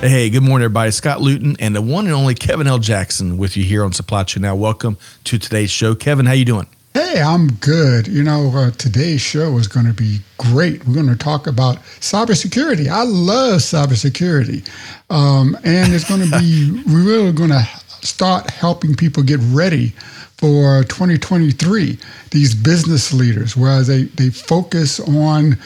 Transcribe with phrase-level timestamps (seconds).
[0.00, 0.92] Hey, good morning, everybody.
[0.92, 2.78] Scott Luton and the one and only Kevin L.
[2.78, 4.56] Jackson with you here on Supply Chain Now.
[4.56, 5.94] Welcome to today's show.
[5.94, 6.66] Kevin, how you doing?
[6.94, 8.08] Hey, I'm good.
[8.08, 10.86] You know, uh, today's show is going to be great.
[10.86, 12.88] We're going to talk about cybersecurity.
[12.88, 14.66] I love cybersecurity.
[15.10, 17.68] Um, and it's going to be, we're really going to
[18.00, 19.90] start helping people get ready
[20.38, 21.98] for 2023.
[22.30, 25.58] These business leaders, whereas they, they focus on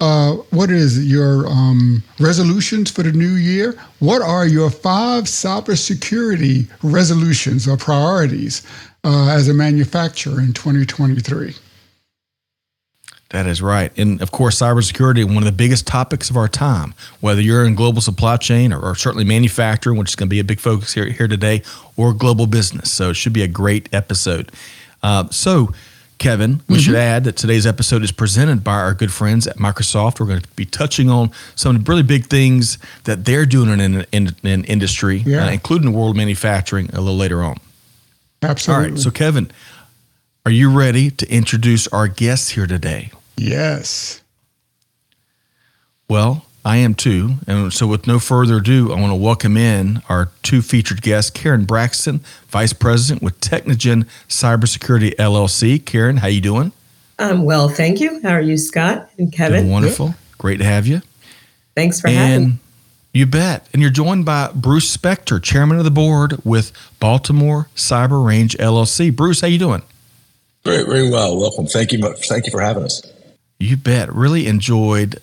[0.00, 3.74] uh, what is your um, resolutions for the new year?
[3.98, 8.62] What are your five cybersecurity resolutions or priorities
[9.04, 11.54] uh, as a manufacturer in 2023?
[13.30, 13.92] That is right.
[13.98, 17.74] And of course, cybersecurity, one of the biggest topics of our time, whether you're in
[17.74, 20.94] global supply chain or, or certainly manufacturing, which is going to be a big focus
[20.94, 21.62] here, here today,
[21.96, 22.90] or global business.
[22.90, 24.50] So it should be a great episode.
[25.02, 25.74] Uh, so,
[26.18, 26.76] Kevin, we mm-hmm.
[26.78, 30.18] should add that today's episode is presented by our good friends at Microsoft.
[30.18, 34.34] We're going to be touching on some really big things that they're doing in in,
[34.42, 35.46] in industry, yeah.
[35.46, 37.58] uh, including world manufacturing, a little later on.
[38.42, 38.84] Absolutely.
[38.84, 39.00] All right.
[39.00, 39.50] So, Kevin,
[40.44, 43.12] are you ready to introduce our guests here today?
[43.36, 44.20] Yes.
[46.08, 47.36] Well, I am too.
[47.46, 51.30] And so, with no further ado, I want to welcome in our two featured guests,
[51.30, 55.82] Karen Braxton, Vice President with Technogen Cybersecurity LLC.
[55.82, 56.72] Karen, how you doing?
[57.18, 58.20] I'm well, thank you.
[58.22, 59.60] How are you, Scott and Kevin?
[59.60, 60.14] Doing wonderful.
[60.36, 61.00] Great to have you.
[61.74, 62.54] Thanks for and having me.
[63.14, 63.66] You bet.
[63.72, 69.16] And you're joined by Bruce Spector, Chairman of the Board with Baltimore Cyber Range LLC.
[69.16, 69.80] Bruce, how you doing?
[70.64, 71.34] Very, very well.
[71.40, 71.66] Welcome.
[71.66, 72.14] Thank you.
[72.28, 73.00] Thank you for having us.
[73.58, 74.12] You bet.
[74.12, 75.18] Really enjoyed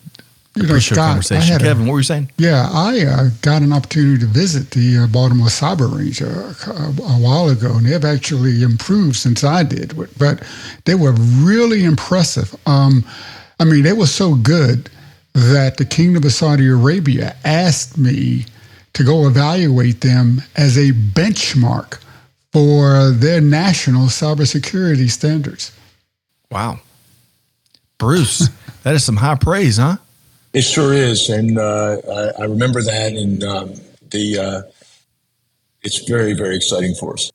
[0.55, 1.59] you know, Scott, conversation.
[1.59, 2.31] Kevin, a, what were you saying?
[2.37, 7.13] Yeah, I uh, got an opportunity to visit the uh, Baltimore Cyber Range uh, a,
[7.13, 9.93] a, while ago, and they've actually improved since I did.
[10.17, 10.43] But
[10.85, 12.55] they were really impressive.
[12.65, 13.03] Um,
[13.59, 14.89] I mean, they were so good
[15.33, 18.45] that the Kingdom of Saudi Arabia asked me
[18.93, 21.99] to go evaluate them as a benchmark
[22.53, 25.73] for their national cybersecurity standards.
[26.49, 26.79] Wow.
[27.97, 28.49] Bruce,
[28.83, 29.97] that is some high praise, huh?
[30.55, 33.73] It sure is, and uh, I, I, remember that, and um,
[34.09, 34.61] the uh,
[35.81, 37.29] it's very very exciting for us.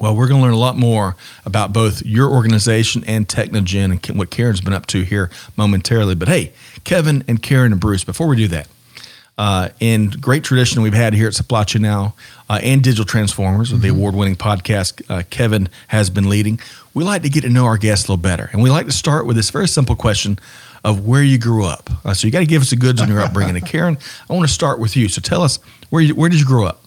[0.00, 4.18] Well, we're going to learn a lot more about both your organization and Technogen and
[4.18, 6.14] what Karen's been up to here momentarily.
[6.14, 8.66] But hey, Kevin and Karen and Bruce, before we do that,
[9.36, 12.14] uh, in great tradition we've had here at Supply Chain Now
[12.48, 13.74] uh, and Digital Transformers, mm-hmm.
[13.74, 13.98] with the mm-hmm.
[13.98, 16.60] award-winning podcast uh, Kevin has been leading,
[16.94, 18.92] we like to get to know our guests a little better, and we like to
[18.92, 20.38] start with this very simple question
[20.84, 21.90] of where you grew up.
[22.04, 23.56] Uh, so you got to give us the goods on your upbringing.
[23.56, 23.98] And Karen,
[24.28, 25.08] I want to start with you.
[25.08, 25.58] So tell us
[25.90, 26.84] where you, where did you grow up?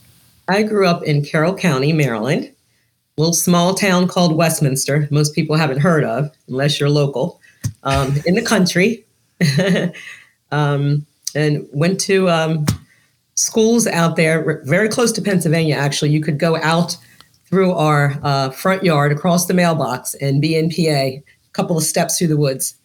[0.48, 5.08] I grew up in Carroll County, Maryland, a little small town called Westminster.
[5.12, 7.40] Most people haven't heard of unless you're local.
[7.84, 9.06] Um, in the country,
[10.52, 11.06] um,
[11.36, 12.66] and went to um,
[13.36, 15.76] schools out there, very close to Pennsylvania.
[15.76, 16.98] Actually, you could go out
[17.46, 21.84] through our uh, front yard across the mailbox and be in PA, a couple of
[21.84, 22.76] steps through the woods.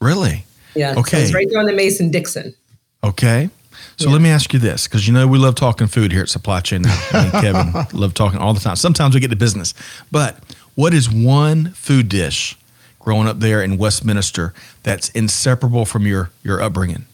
[0.00, 0.44] Really?
[0.74, 0.94] Yeah.
[0.96, 1.18] Okay.
[1.18, 2.54] So it's right there on the Mason Dixon.
[3.02, 3.50] Okay.
[3.96, 4.12] So yeah.
[4.12, 6.60] let me ask you this, because you know we love talking food here at Supply
[6.60, 6.84] Chain.
[7.12, 8.76] And Kevin love talking all the time.
[8.76, 9.74] Sometimes we get to business,
[10.10, 10.38] but
[10.74, 12.56] what is one food dish
[12.98, 17.04] growing up there in Westminster that's inseparable from your your upbringing?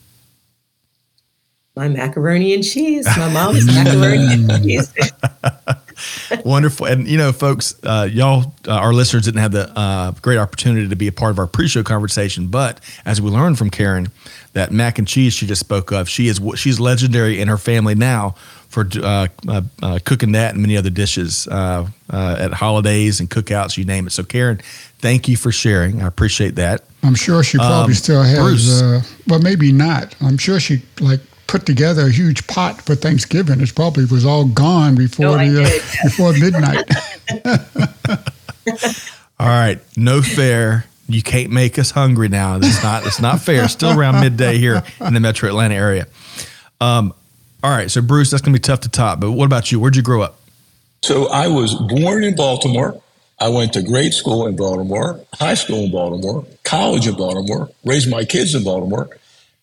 [1.75, 3.05] My macaroni and cheese.
[3.17, 4.93] My mom's macaroni and cheese.
[6.45, 6.87] Wonderful.
[6.87, 10.89] And, you know, folks, uh, y'all, uh, our listeners didn't have the uh, great opportunity
[10.89, 12.49] to be a part of our pre show conversation.
[12.49, 14.09] But as we learned from Karen,
[14.53, 17.94] that mac and cheese she just spoke of, she is she's legendary in her family
[17.94, 18.35] now
[18.69, 23.85] for uh, uh, uh, cooking that and many other dishes at holidays and cookouts, you
[23.85, 24.11] name it.
[24.11, 24.61] So, Karen,
[24.99, 26.03] thank you for sharing.
[26.03, 26.85] I appreciate that.
[27.03, 30.15] I'm sure she probably um, still has, but maybe not.
[30.20, 33.60] I'm sure she, like, put together a huge pot for Thanksgiving.
[33.60, 35.70] It probably was all gone before no, the, uh,
[36.04, 36.84] before midnight.
[39.38, 40.87] all right, no fair.
[41.08, 42.56] You can't make us hungry now.
[42.56, 43.06] It's not.
[43.06, 43.69] It's not fair.
[43.69, 46.08] Still around midday here in the Metro Atlanta area.
[46.81, 47.14] Um,
[47.62, 49.20] all right, so Bruce, that's gonna be tough to top.
[49.20, 49.78] But what about you?
[49.78, 50.40] Where'd you grow up?
[51.02, 53.00] So I was born in Baltimore.
[53.38, 58.10] I went to grade school in Baltimore, high school in Baltimore, college in Baltimore, raised
[58.10, 59.10] my kids in Baltimore,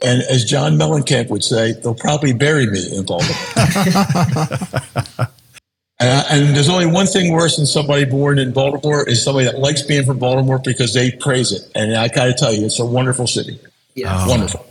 [0.04, 3.38] And as John Mellencamp would say, they'll probably bury me in Baltimore.
[6.00, 9.60] Uh, and there's only one thing worse than somebody born in Baltimore is somebody that
[9.60, 11.62] likes being from Baltimore because they praise it.
[11.76, 13.58] And I got to tell you, it's a wonderful city.
[13.96, 14.28] Yes.
[14.28, 14.66] Wonderful.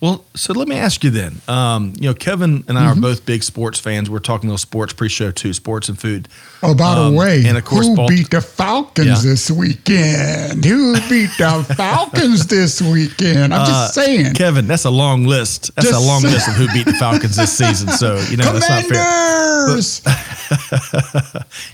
[0.00, 1.40] Well, so let me ask you then.
[1.48, 4.08] Um, you know, Kevin and I are both big sports fans.
[4.10, 6.28] We're talking little sports pre-show too, sports and food.
[6.62, 9.30] Oh, by Um, the way, and of course, who Balt- beat the Falcons Yeah.
[9.30, 10.64] this weekend?
[10.64, 13.52] Who beat the Falcons this weekend?
[13.54, 14.34] I'm Uh, just saying.
[14.34, 15.74] Kevin, that's a long list.
[15.74, 17.88] That's Just a long list of who beat the Falcons this season.
[17.90, 19.04] So you know that's not fair.
[19.04, 20.02] Commanders!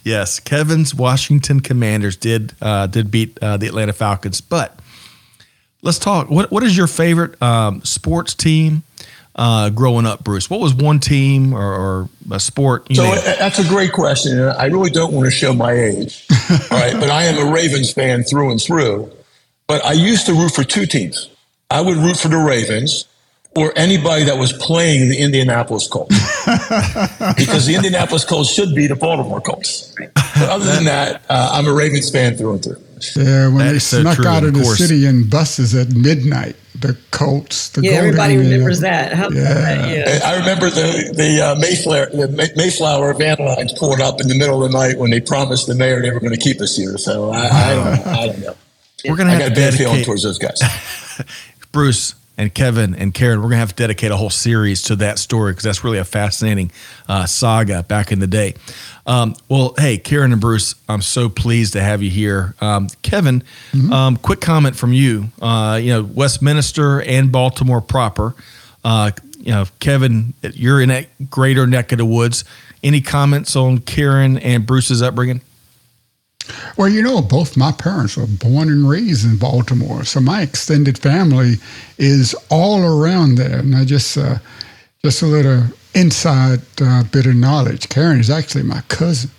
[0.04, 4.40] Yes, Kevin's Washington Commanders did uh, did beat uh, the Atlanta Falcons.
[4.40, 4.78] But
[5.82, 6.30] let's talk.
[6.30, 8.82] What what is your favorite um, sports team
[9.36, 10.50] uh, growing up, Bruce?
[10.50, 12.88] What was one team or, or a sport?
[12.90, 14.38] You So name uh, that's a great question.
[14.38, 16.26] I really don't want to show my age.
[16.50, 16.94] All right.
[16.94, 19.10] But I am a Ravens fan through and through.
[19.66, 21.30] But I used to root for two teams.
[21.70, 23.06] I would root for the Ravens
[23.56, 26.16] or anybody that was playing the Indianapolis Colts.
[27.36, 29.94] because the Indianapolis Colts should be the Baltimore Colts.
[29.96, 32.82] But other than that, uh, I'm a Ravens fan through and through.
[33.16, 34.78] Yeah, when That they is so snuck out of of the course.
[34.78, 39.12] city in buses at midnight, the Colts, the Yeah, Golden everybody remembers Indianapolis- that.
[39.14, 39.54] How Yeah.
[39.54, 39.96] that?
[40.22, 40.28] Yeah.
[40.28, 44.34] I remember the the uh, Mayflower the May- Mayflower van lines pulling up in the
[44.34, 46.76] middle of the night when they promised the mayor they were going to keep us
[46.76, 46.96] here.
[46.98, 48.54] So I, I don't I don't know.
[49.08, 50.60] We're gonna I have got to a bad feeling dedicate towards those guys.
[51.72, 53.40] Bruce and Kevin and Karen.
[53.40, 56.04] We're gonna have to dedicate a whole series to that story because that's really a
[56.04, 56.70] fascinating
[57.08, 58.54] uh, saga back in the day.
[59.06, 62.54] Um, well, hey, Karen and Bruce, I'm so pleased to have you here.
[62.60, 63.42] Um, Kevin,
[63.90, 65.28] um, quick comment from you.
[65.40, 68.34] Uh, you know, Westminster and Baltimore proper.
[68.84, 72.44] Uh, you know, Kevin, you're in that greater neck of the woods.
[72.82, 75.40] Any comments on Karen and Bruce's upbringing?
[76.76, 80.98] Well, you know, both my parents were born and raised in Baltimore, so my extended
[80.98, 81.54] family
[81.98, 83.58] is all around there.
[83.58, 84.38] And I just, uh,
[85.02, 85.64] just a little
[85.94, 87.88] inside uh, bit of knowledge.
[87.88, 89.30] Karen is actually my cousin.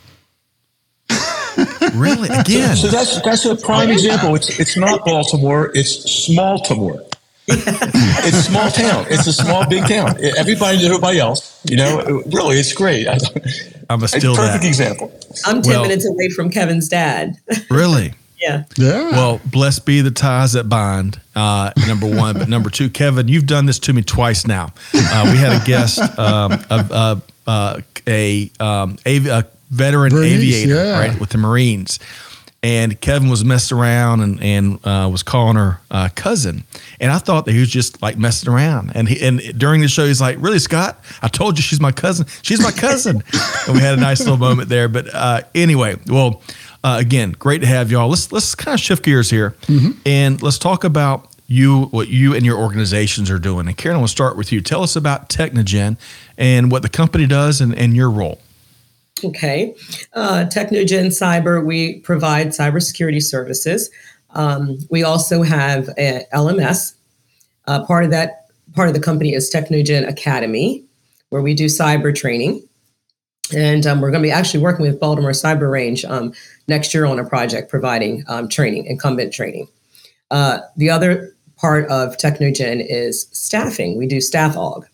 [1.94, 2.30] Really?
[2.30, 2.76] Again?
[2.78, 4.36] So that's that's a prime example.
[4.36, 5.72] It's it's not Baltimore.
[5.74, 7.04] It's small Timor.
[8.26, 9.06] it's a small town.
[9.10, 10.16] It's a small big town.
[10.38, 11.60] Everybody knows everybody else.
[11.70, 13.08] You know, really, it's great.
[13.90, 14.68] I'm a It's still perfect that.
[14.68, 15.12] example.
[15.46, 17.36] I'm 10 Well- minutes away from Kevin's dad.
[17.70, 18.14] Really?
[18.42, 18.64] yeah.
[18.76, 19.12] Yeah.
[19.12, 21.20] Well, blessed be the ties that bind.
[21.36, 24.74] Uh, number one, but number two, Kevin, you've done this to me twice now.
[24.94, 29.20] Uh, we had a guest, um, a, a, a, a, um, a
[29.70, 31.00] veteran Marines, aviator, yeah.
[31.00, 32.00] right, with the Marines,
[32.64, 36.64] and Kevin was messing around and and uh, was calling her uh, cousin,
[37.00, 38.92] and I thought that he was just like messing around.
[38.96, 41.04] And he and during the show, he's like, "Really, Scott?
[41.22, 42.28] I told you she's my cousin.
[42.42, 43.24] She's my cousin."
[43.68, 44.88] and we had a nice little moment there.
[44.88, 46.42] But uh, anyway, well.
[46.84, 48.10] Uh, again, great to have y'all.
[48.10, 49.56] Let's let's kind of shift gears here,
[50.04, 53.68] and let's talk about you, what you and your organizations are doing.
[53.68, 54.62] And Karen, I want to start with you.
[54.62, 55.98] Tell us about Technogen
[56.38, 58.40] and what the company does and, and your role.
[59.24, 59.76] Okay.
[60.14, 63.90] Uh, Technogen Cyber, we provide cybersecurity services.
[64.32, 66.94] Um, we also have a LMS.
[67.68, 70.84] Uh, part of that, part of the company is Technogen Academy,
[71.30, 72.68] where we do cyber training.
[73.54, 76.34] And um, we're going to be actually working with Baltimore Cyber Range um,
[76.68, 79.68] next year on a project providing um, training, incumbent training.
[80.32, 83.98] Uh, the other part of Technogen is staffing.
[83.98, 84.86] We do staff aug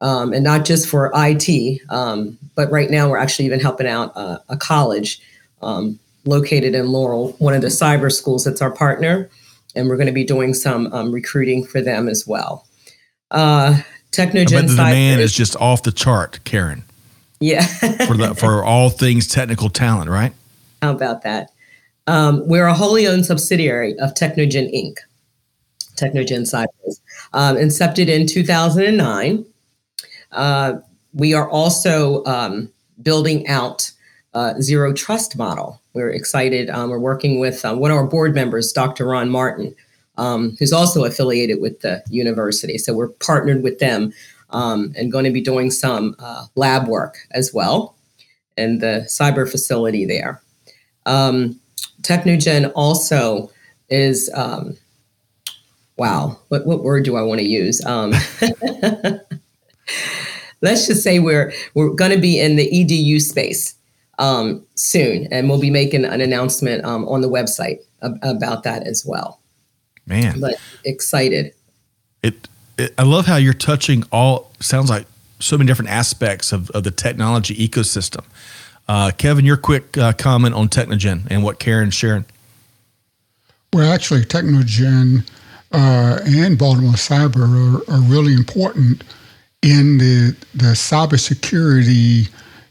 [0.00, 4.12] um, and not just for IT, um, but right now we're actually even helping out
[4.16, 5.20] uh, a college
[5.62, 9.28] um, located in Laurel, one of the cyber schools that's our partner,
[9.74, 12.66] and we're going to be doing some um, recruiting for them as well.
[13.30, 13.80] Uh,
[14.12, 16.84] Technogen But the demand is just off the chart, Karen,
[17.40, 17.66] yeah.
[18.06, 20.32] for the for all things technical talent, right?
[20.82, 21.50] How about that?
[22.06, 24.98] Um, we're a wholly owned subsidiary of Technogen Inc.
[25.96, 26.66] Technogen Cyber,
[27.32, 29.44] um, incepted in 2009.
[30.34, 30.74] Uh,
[31.12, 32.70] we are also um,
[33.02, 33.90] building out
[34.34, 35.80] uh, zero trust model.
[35.92, 36.68] We're excited.
[36.70, 39.06] Um, we're working with uh, one of our board members, Dr.
[39.06, 39.74] Ron Martin,
[40.18, 42.78] um, who's also affiliated with the university.
[42.78, 44.12] So we're partnered with them
[44.50, 47.96] um, and going to be doing some uh, lab work as well
[48.56, 50.40] in the cyber facility there.
[51.06, 51.60] Um,
[52.02, 53.50] Technogen also
[53.88, 54.76] is, um,
[55.96, 57.84] wow, what, what word do I want to use?
[57.84, 58.12] Um,
[60.60, 63.74] let's just say we're we're going to be in the edu space
[64.18, 68.86] um, soon and we'll be making an announcement um, on the website ab- about that
[68.86, 69.40] as well
[70.06, 71.52] Man, but excited
[72.24, 72.48] it,
[72.78, 72.94] it.
[72.98, 74.50] I love how you're touching all.
[74.58, 75.06] Sounds like
[75.38, 78.24] so many different aspects of, of the technology ecosystem.
[78.88, 82.24] Uh, Kevin, your quick uh, comment on Technogen and what Karen's sharing.
[83.72, 85.28] Well, actually, Technogen
[85.72, 87.36] uh, and Baltimore Cyber
[87.88, 89.02] are, are, really important
[89.64, 92.28] in the the cybersecurity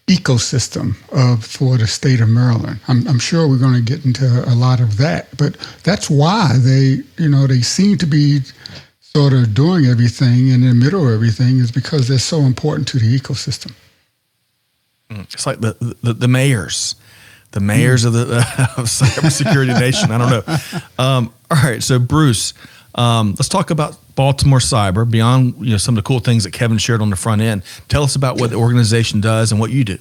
[0.07, 2.79] ecosystem of for the state of Maryland.
[2.87, 6.51] I'm, I'm sure we're going to get into a lot of that, but that's why
[6.59, 8.41] they you know they seem to be
[9.01, 12.99] sort of doing everything in the middle of everything is because they're so important to
[12.99, 13.73] the ecosystem.
[15.09, 16.95] Mm, it's like the the, the mayors
[17.53, 18.21] the mayors of the
[18.77, 20.11] of cybersecurity nation.
[20.11, 20.57] I don't know.
[21.03, 22.53] Um, all right, so Bruce,
[22.95, 25.09] um, let's talk about Baltimore Cyber.
[25.09, 27.63] Beyond you know some of the cool things that Kevin shared on the front end,
[27.87, 29.97] tell us about what the organization does and what you do.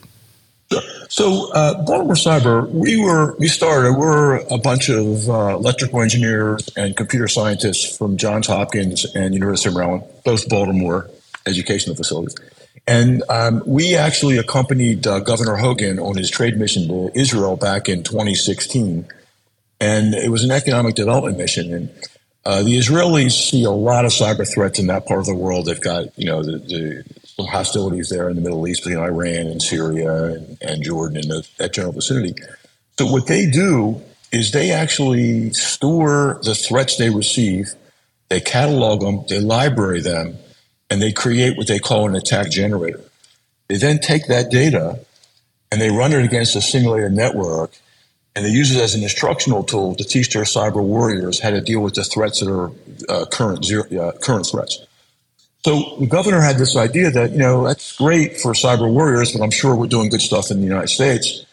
[1.08, 3.94] So uh, Baltimore Cyber, we were we started.
[3.94, 9.68] We're a bunch of uh, electrical engineers and computer scientists from Johns Hopkins and University
[9.68, 11.11] of Maryland, both Baltimore
[11.46, 12.34] educational facilities.
[12.87, 17.88] And um, we actually accompanied uh, Governor Hogan on his trade mission to Israel back
[17.88, 19.06] in 2016.
[19.80, 21.72] And it was an economic development mission.
[21.72, 21.90] And
[22.44, 25.66] uh, the Israelis see a lot of cyber threats in that part of the world.
[25.66, 27.04] They've got, you know, the,
[27.38, 31.30] the hostilities there in the Middle East between Iran and Syria and, and Jordan and
[31.30, 32.34] the, that general vicinity.
[32.99, 37.75] So what they do is they actually store the threats they receive,
[38.28, 40.37] they catalog them, they library them,
[40.90, 43.02] and they create what they call an attack generator.
[43.68, 44.99] They then take that data
[45.70, 47.72] and they run it against a simulated network
[48.34, 51.60] and they use it as an instructional tool to teach their cyber warriors how to
[51.60, 52.70] deal with the threats that are
[53.08, 54.86] uh, current uh, current threats.
[55.64, 59.42] So the governor had this idea that you know that's great for cyber warriors, but
[59.42, 61.44] I'm sure we're doing good stuff in the United States.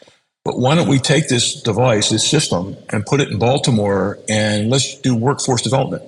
[0.45, 4.69] But why don't we take this device, this system, and put it in Baltimore, and
[4.69, 6.03] let's do workforce development?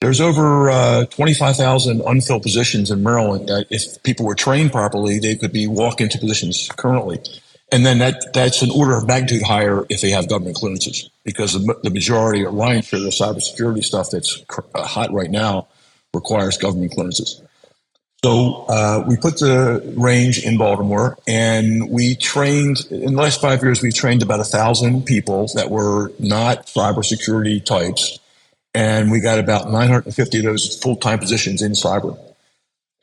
[0.00, 5.34] There's over uh, 25,000 unfilled positions in Maryland that if people were trained properly, they
[5.36, 7.18] could be walk into positions currently.
[7.72, 11.52] And then that, that's an order of magnitude higher if they have government clearances because
[11.52, 14.42] the, the majority or lion's share of the cybersecurity stuff that's
[14.74, 15.66] uh, hot right now
[16.14, 17.42] requires government clearances.
[18.24, 23.62] So uh, we put the range in Baltimore, and we trained in the last five
[23.62, 23.82] years.
[23.82, 28.18] We trained about a thousand people that were not cybersecurity types
[28.76, 32.18] and we got about 950 of those full-time positions in cyber.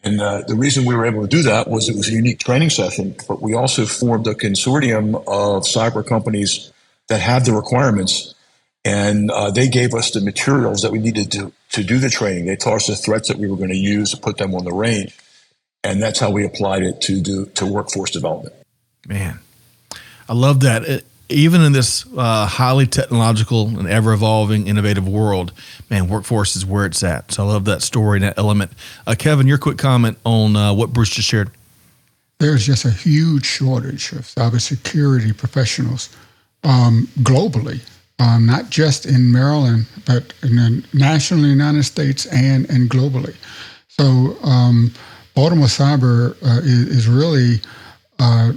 [0.04, 2.40] And uh, the reason we were able to do that was it was a unique
[2.40, 6.72] training session, but we also formed a consortium of cyber companies
[7.08, 8.36] that had the requirements,
[8.84, 12.46] and uh, they gave us the materials that we needed to, to do the training.
[12.46, 14.66] They taught us the threats that we were going to use to put them on
[14.66, 15.18] the range,
[15.86, 18.56] and that's how we applied it to do to workforce development.
[19.08, 19.40] Man,
[20.28, 20.84] I love that.
[20.84, 25.52] It, even in this uh, highly technological and ever evolving, innovative world,
[25.90, 27.32] man, workforce is where it's at.
[27.32, 28.72] So I love that story and that element.
[29.06, 31.52] Uh, Kevin, your quick comment on uh, what Bruce just shared.
[32.40, 36.16] There's just a huge shortage of cybersecurity professionals
[36.64, 37.80] um, globally,
[38.20, 43.36] um, not just in Maryland, but in the national United States and, and globally.
[43.88, 44.92] So um,
[45.36, 47.62] Baltimore Cyber uh, is, is, really
[48.20, 48.54] uh,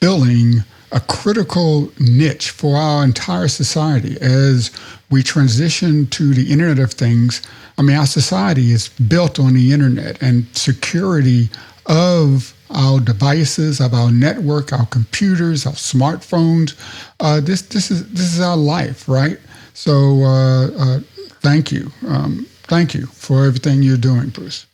[0.00, 4.70] filling a critical niche for our entire society as
[5.10, 7.42] we transition to the Internet of Things.
[7.78, 11.48] I mean, our society is built on the Internet and security
[11.86, 16.74] of our devices, of our network, our computers, our smartphones.
[17.20, 19.38] Uh, this this is this is our life, right?
[19.74, 21.00] So, uh, uh,
[21.40, 24.66] thank you, um, thank you for everything you're doing, Bruce.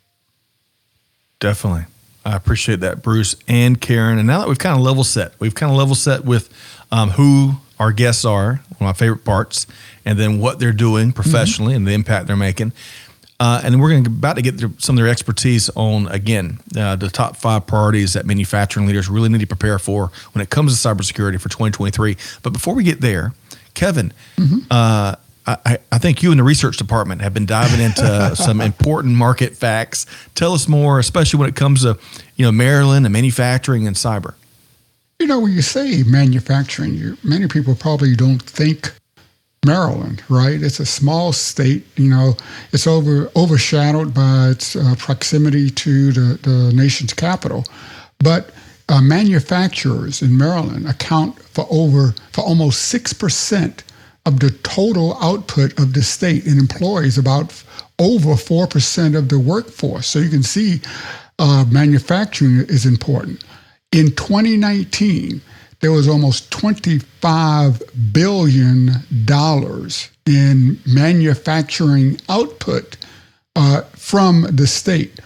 [1.39, 1.85] Definitely.
[2.25, 4.17] I appreciate that, Bruce and Karen.
[4.17, 6.49] And now that we've kind of level set, we've kind of level set with
[6.91, 9.65] um, who our guests are, one of my favorite parts,
[10.05, 11.77] and then what they're doing professionally mm-hmm.
[11.77, 12.73] and the impact they're making.
[13.39, 16.97] Uh, and we're going to about to get some of their expertise on again uh,
[16.97, 20.79] the top five priorities that manufacturing leaders really need to prepare for when it comes
[20.79, 22.17] to cybersecurity for 2023.
[22.43, 23.33] But before we get there,
[23.75, 24.59] Kevin, mm-hmm.
[24.69, 25.15] uh,
[25.65, 29.55] I, I, think you and the research department have been diving into some important market
[29.55, 30.05] facts.
[30.35, 31.97] Tell us more, especially when it comes to
[32.35, 34.35] you know Maryland and manufacturing and cyber.
[35.19, 38.93] You know, when you say manufacturing, you, many people probably don't think
[39.65, 40.61] Maryland, right?
[40.61, 41.85] It's a small state.
[41.97, 42.37] You know,
[42.71, 47.65] it's over overshadowed by its uh, proximity to the, the nation's capital,
[48.19, 48.51] but
[48.87, 53.83] uh, manufacturers in Maryland account for over for almost six percent
[54.25, 57.63] of the total output of the state and employs about
[57.99, 60.07] over 4% of the workforce.
[60.07, 60.81] So you can see
[61.39, 63.43] uh, manufacturing is important.
[63.91, 65.41] In 2019,
[65.79, 68.91] there was almost $25 billion
[70.25, 72.97] in manufacturing output
[73.55, 75.19] uh, from the state.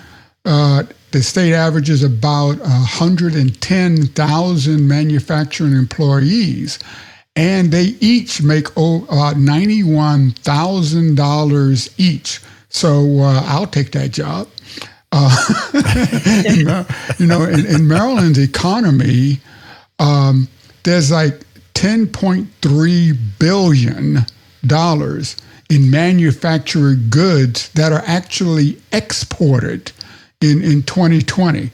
[0.46, 6.80] Uh, the state averages about 110,000 manufacturing employees
[7.36, 12.40] and they each make about $91,000 each.
[12.70, 14.48] So uh, I'll take that job.
[15.12, 15.36] Uh,
[17.20, 19.40] you know, in, in, Maryland's economy,
[20.00, 20.48] um,
[20.84, 21.44] there's like
[21.76, 24.20] 10.3 billion
[24.66, 25.38] dollars
[25.70, 29.92] in manufactured goods that are actually exported
[30.42, 31.72] in, in 2020.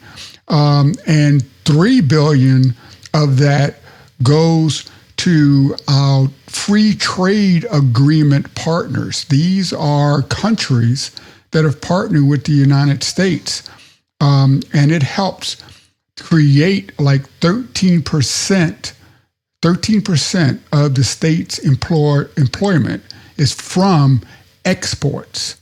[0.48, 2.74] Um, and 3 billion
[3.14, 3.76] of that
[4.22, 4.90] goes
[5.20, 9.24] to our free trade agreement partners.
[9.24, 11.14] These are countries
[11.50, 13.68] that have partnered with the United States.
[14.22, 15.62] Um, and it helps
[16.18, 18.92] create like 13%,
[19.62, 23.02] 13% of the state's employ, employment
[23.36, 24.22] is from
[24.64, 25.56] exports.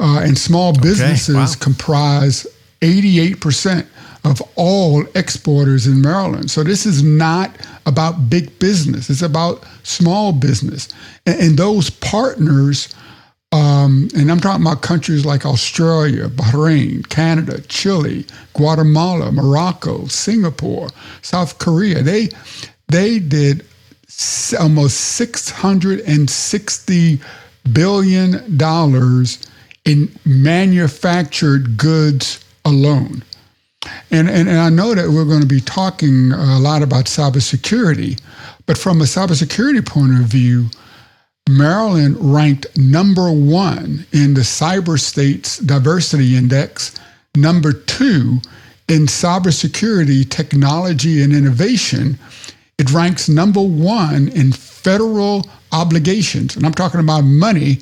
[0.00, 1.52] Uh, and small businesses okay, wow.
[1.60, 2.44] comprise
[2.80, 3.86] 88%
[4.26, 6.50] of all exporters in Maryland.
[6.50, 7.56] So this is not
[7.86, 10.88] about big business, it's about small business.
[11.24, 12.92] And, and those partners,
[13.52, 20.88] um, and I'm talking about countries like Australia, Bahrain, Canada, Chile, Guatemala, Morocco, Singapore,
[21.22, 22.28] South Korea, they,
[22.88, 23.64] they did
[24.58, 27.20] almost 660
[27.72, 29.46] billion dollars
[29.84, 33.22] in manufactured goods alone.
[34.10, 38.20] And, and, and I know that we're going to be talking a lot about cybersecurity,
[38.66, 40.66] but from a cybersecurity point of view,
[41.48, 46.94] Maryland ranked number one in the Cyber States Diversity Index,
[47.36, 48.40] number two
[48.88, 52.18] in cybersecurity technology and innovation.
[52.78, 57.78] It ranks number one in federal obligations, and I'm talking about money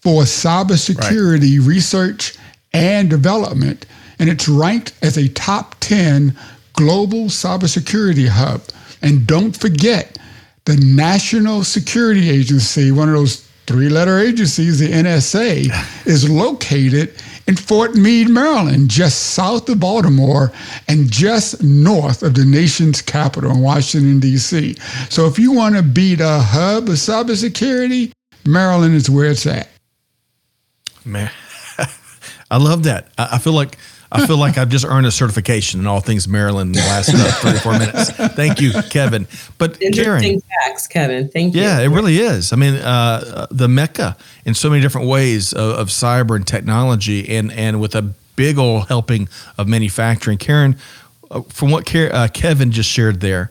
[0.00, 1.66] for cybersecurity right.
[1.66, 2.36] research
[2.72, 3.84] and development
[4.18, 6.36] and it's ranked as a top 10
[6.72, 8.62] global cybersecurity hub.
[9.02, 10.18] And don't forget,
[10.64, 17.14] the National Security Agency, one of those three letter agencies, the NSA, is located
[17.46, 20.52] in Fort Meade, Maryland, just south of Baltimore
[20.86, 24.74] and just north of the nation's capital in Washington, D.C.
[25.08, 28.12] So if you want to be the hub of cybersecurity,
[28.44, 29.68] Maryland is where it's at.
[31.04, 31.30] Man,
[32.50, 33.08] I love that.
[33.16, 33.78] I feel like
[34.10, 37.10] I feel like I've just earned a certification in all things Maryland in the last
[37.12, 38.10] uh, three or four minutes.
[38.34, 39.26] Thank you, Kevin.
[39.58, 41.28] But Interesting Karen, facts, Kevin.
[41.28, 41.60] Thank you.
[41.60, 42.52] Yeah, it really is.
[42.52, 44.16] I mean, uh, the mecca
[44.46, 48.02] in so many different ways of, of, cyber and technology, and and with a
[48.36, 50.38] big old helping of manufacturing.
[50.38, 50.76] Karen,
[51.30, 53.50] uh, from what uh, Kevin just shared there,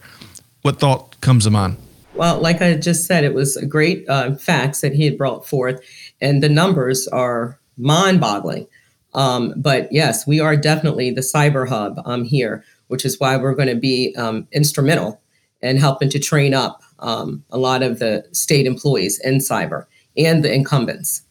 [0.63, 1.77] what thought comes to mind?
[2.15, 5.47] Well, like I just said, it was a great uh, facts that he had brought
[5.47, 5.79] forth,
[6.19, 8.67] and the numbers are mind-boggling.
[9.13, 13.55] Um, but yes, we are definitely the cyber hub um, here, which is why we're
[13.55, 15.21] going to be um, instrumental
[15.61, 20.43] in helping to train up um, a lot of the state employees in cyber and
[20.43, 21.23] the incumbents.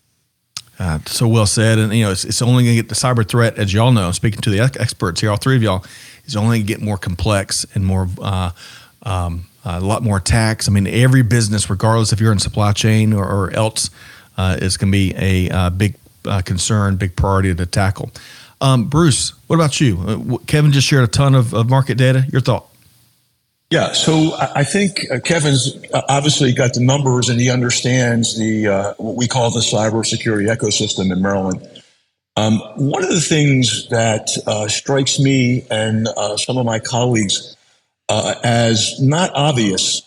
[0.78, 3.26] Uh, so well said, and you know it's, it's only going to get the cyber
[3.26, 4.12] threat, as y'all know.
[4.12, 5.84] Speaking to the experts here, all three of y'all,
[6.26, 8.50] is only going to get more complex and more uh,
[9.04, 10.68] um, a lot more attacks.
[10.68, 13.90] I mean, every business, regardless if you're in supply chain or, or else,
[14.36, 18.10] uh, is going to be a, a uh, big uh, concern, big priority to tackle.
[18.60, 20.00] Um, Bruce, what about you?
[20.00, 22.24] Uh, Kevin just shared a ton of, of, market data.
[22.32, 22.66] Your thought?
[23.70, 28.94] Yeah, so I think uh, Kevin's uh, obviously got the numbers and he understands the
[28.98, 31.68] what we call the cybersecurity ecosystem in Maryland.
[32.36, 34.28] Um, one of the things that
[34.70, 37.56] strikes me and some of my colleagues
[38.08, 40.02] as not obvious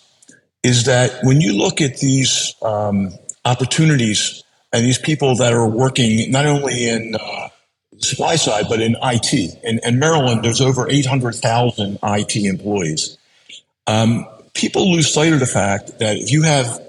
[0.63, 3.12] is that when you look at these um,
[3.45, 7.49] opportunities and these people that are working not only in uh,
[7.97, 9.34] supply side but in IT.
[9.63, 13.17] In, in Maryland, there's over 800,000 IT employees.
[13.88, 16.79] Um, people lose sight of the fact that if you have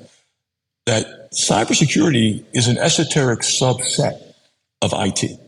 [0.87, 4.21] that cybersecurity is an esoteric subset
[4.83, 5.39] of IT.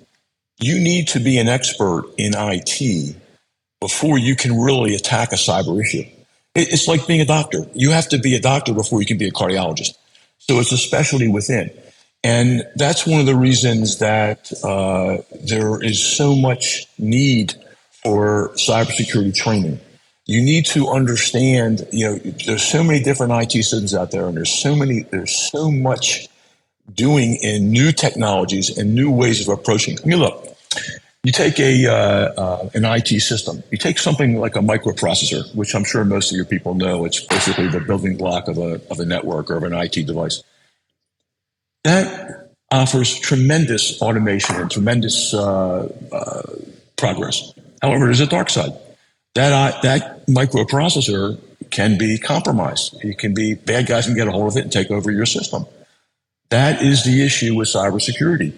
[0.61, 3.17] You need to be an expert in IT
[3.81, 6.05] before you can really attack a cyber issue.
[6.55, 7.67] It's like being a doctor.
[7.75, 9.95] You have to be a doctor before you can be a cardiologist.
[10.39, 11.71] So it's a specialty within.
[12.25, 17.55] And that's one of the reasons that uh, there is so much need
[18.03, 19.81] for cybersecurity training.
[20.27, 24.37] You need to understand, you know, there's so many different IT systems out there, and
[24.37, 26.29] there's so many, there's so much
[26.95, 29.99] doing in new technologies and new ways of approaching.
[30.03, 30.57] I mean, look,
[31.25, 33.63] you take a uh, uh, an IT system.
[33.71, 37.05] You take something like a microprocessor, which I'm sure most of your people know.
[37.05, 40.43] It's basically the building block of a of a network or of an IT device.
[41.85, 46.43] That offers tremendous automation and tremendous uh, uh,
[46.97, 47.53] progress.
[47.83, 48.73] However, there's a dark side.
[49.35, 51.39] That, uh, that microprocessor
[51.71, 52.97] can be compromised.
[53.03, 55.27] It can be bad guys can get a hold of it and take over your
[55.27, 55.67] system.
[56.51, 58.53] That is the issue with cybersecurity.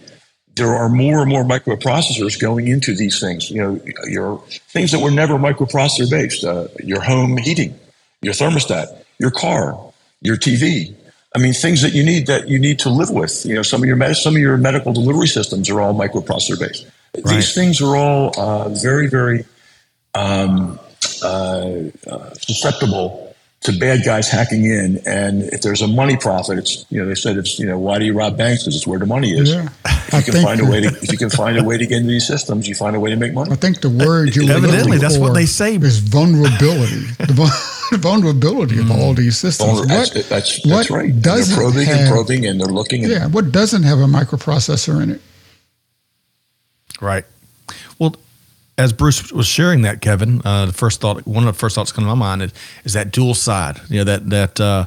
[0.56, 3.50] There are more and more microprocessors going into these things.
[3.50, 6.44] You know, your things that were never microprocessor based.
[6.44, 7.78] Uh, your home heating,
[8.20, 10.94] your thermostat, your car, your TV.
[11.34, 13.44] I mean, things that you need that you need to live with.
[13.44, 16.58] You know, some of your med- some of your medical delivery systems are all microprocessor
[16.60, 16.86] based.
[17.14, 17.34] Right.
[17.36, 19.44] These things are all uh, very, very
[20.14, 20.78] um,
[21.22, 21.70] uh,
[22.06, 25.00] uh, susceptible to bad guys hacking in.
[25.06, 27.98] And if there's a money profit, it's you know they said it's you know why
[27.98, 28.62] do you rob banks?
[28.62, 29.50] Because it's where the money is.
[29.50, 29.68] Yeah.
[29.86, 31.96] If you can find a way to if you can find a way to get
[31.96, 33.50] into these systems, you find a way to make money.
[33.50, 37.06] I think the word you evidently that's what they say is vulnerability.
[37.94, 39.70] The vulnerability of all these systems.
[39.70, 41.20] Vulner- what, that's, that's, that's right.
[41.20, 43.02] Doesn't they're probing have, and probing, and they're looking.
[43.02, 45.20] yeah, what doesn't have a microprocessor in it?
[47.00, 47.24] Right.
[47.98, 48.16] Well,
[48.76, 51.92] as Bruce was sharing that, Kevin, uh, the first thought, one of the first thoughts
[51.92, 52.52] coming to my mind is,
[52.84, 53.80] is that dual side.
[53.88, 54.86] You know that that uh,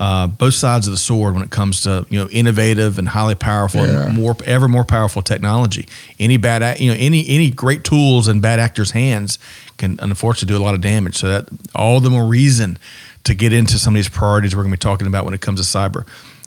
[0.00, 3.34] uh, both sides of the sword when it comes to you know innovative and highly
[3.34, 4.06] powerful yeah.
[4.06, 5.86] and more ever more powerful technology.
[6.18, 9.38] Any bad, you know, any any great tools in bad actors' hands
[9.76, 11.16] can unfortunately do a lot of damage.
[11.16, 12.78] So that all the more reason
[13.24, 15.40] to get into some of these priorities we're going to be talking about when it
[15.40, 16.06] comes to cyber.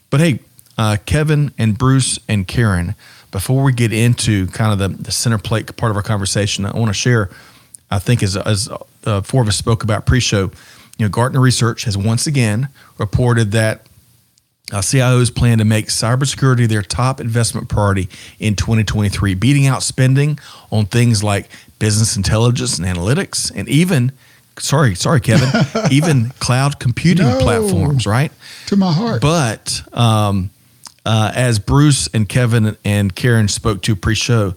[0.09, 0.39] But hey,
[0.77, 2.95] uh, Kevin and Bruce and Karen
[3.31, 6.75] before we get into kind of the, the center plate part of our conversation, I
[6.77, 7.29] want to share,
[7.91, 8.69] I think, as, as
[9.05, 10.51] uh, four of us spoke about pre show,
[10.97, 13.85] you know, Gartner Research has once again reported that
[14.71, 20.39] uh, CIOs plan to make cybersecurity their top investment priority in 2023, beating out spending
[20.71, 24.11] on things like business intelligence and analytics, and even,
[24.59, 25.49] sorry, sorry, Kevin,
[25.91, 28.31] even cloud computing no, platforms, right?
[28.67, 29.21] To my heart.
[29.21, 30.51] But um,
[31.05, 34.55] uh, as Bruce and Kevin and Karen spoke to pre-show,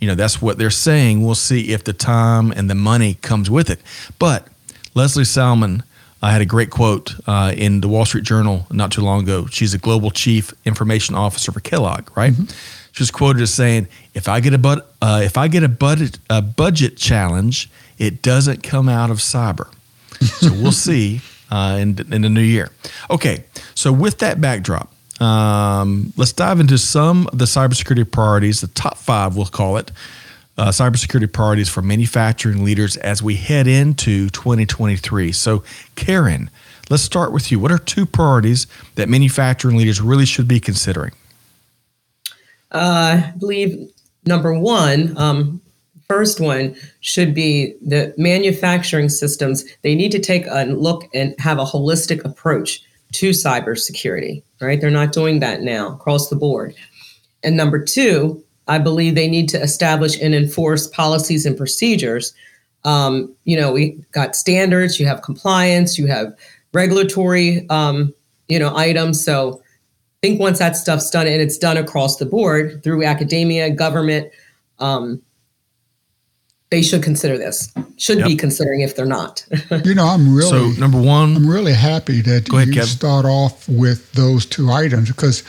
[0.00, 1.24] you know that's what they're saying.
[1.24, 3.80] We'll see if the time and the money comes with it.
[4.18, 4.48] But
[4.94, 5.82] Lesley Salmon
[6.24, 9.44] I had a great quote uh, in the Wall Street Journal not too long ago.
[9.44, 12.32] She's a global chief information officer for Kellogg, right?
[12.32, 12.44] Mm-hmm.
[12.92, 15.68] She was quoted as saying, "If I get a but, uh, if I get a
[15.68, 19.70] budget a budget challenge, it doesn't come out of cyber."
[20.22, 22.70] so we'll see uh, in in the new year.
[23.10, 28.68] Okay, so with that backdrop, um, let's dive into some of the cybersecurity priorities, the
[28.68, 29.90] top five, we'll call it,
[30.56, 35.32] uh, cybersecurity priorities for manufacturing leaders as we head into 2023.
[35.32, 35.64] So,
[35.96, 36.50] Karen,
[36.90, 37.58] let's start with you.
[37.58, 41.12] What are two priorities that manufacturing leaders really should be considering?
[42.70, 43.90] Uh, I believe
[44.26, 45.60] number one, um,
[46.08, 49.64] first one should be the manufacturing systems.
[49.82, 54.80] They need to take a look and have a holistic approach to cybersecurity, right?
[54.80, 56.74] They're not doing that now across the board.
[57.42, 62.32] And number two, I believe they need to establish and enforce policies and procedures.
[62.84, 66.34] Um, you know, we got standards, you have compliance, you have
[66.72, 68.14] regulatory, um,
[68.48, 69.24] you know, items.
[69.24, 69.60] So
[70.22, 74.30] I think once that stuff's done and it's done across the board through academia, government,
[74.78, 75.22] um,
[76.70, 77.72] they should consider this.
[77.98, 78.26] Should yep.
[78.26, 79.46] be considering if they're not.
[79.84, 81.36] you know, I'm really so number one.
[81.36, 85.44] I'm really happy that you ahead, start off with those two items because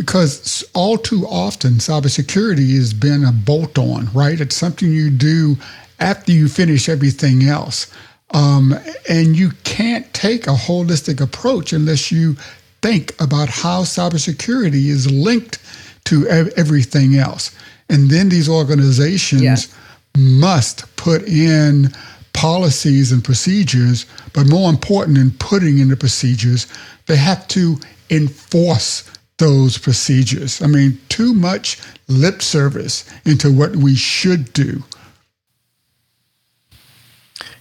[0.00, 4.40] because all too often cybersecurity has been a bolt on, right?
[4.40, 5.56] It's something you do
[5.98, 7.92] after you finish everything else.
[8.32, 8.74] Um,
[9.08, 12.34] and you can't take a holistic approach unless you
[12.80, 15.58] think about how cybersecurity is linked
[16.04, 17.54] to everything else.
[17.88, 19.56] And then these organizations yeah
[20.16, 21.92] must put in
[22.32, 26.66] policies and procedures, but more important than putting in the procedures,
[27.06, 27.76] they have to
[28.10, 30.62] enforce those procedures.
[30.62, 34.84] I mean, too much lip service into what we should do.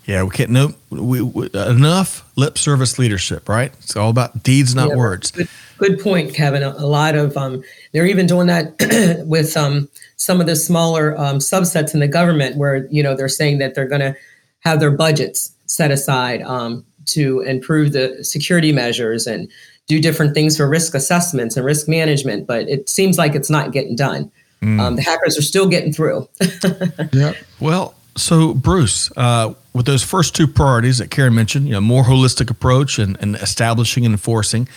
[0.05, 3.71] Yeah, we can't no we, we, enough lip service leadership, right?
[3.79, 5.29] It's all about deeds, not yeah, words.
[5.29, 6.63] Good, good, point, Kevin.
[6.63, 11.15] A, a lot of um, they're even doing that with um, some of the smaller
[11.17, 14.15] um, subsets in the government where you know they're saying that they're going to
[14.61, 19.47] have their budgets set aside um, to improve the security measures and
[19.89, 23.73] do different things for risk assessments and risk management but it seems like it's not
[23.73, 24.79] getting done mm.
[24.79, 26.27] um, the hackers are still getting through
[27.11, 31.81] yeah well so bruce uh, with those first two priorities that karen mentioned you know
[31.81, 34.69] more holistic approach and, and establishing and enforcing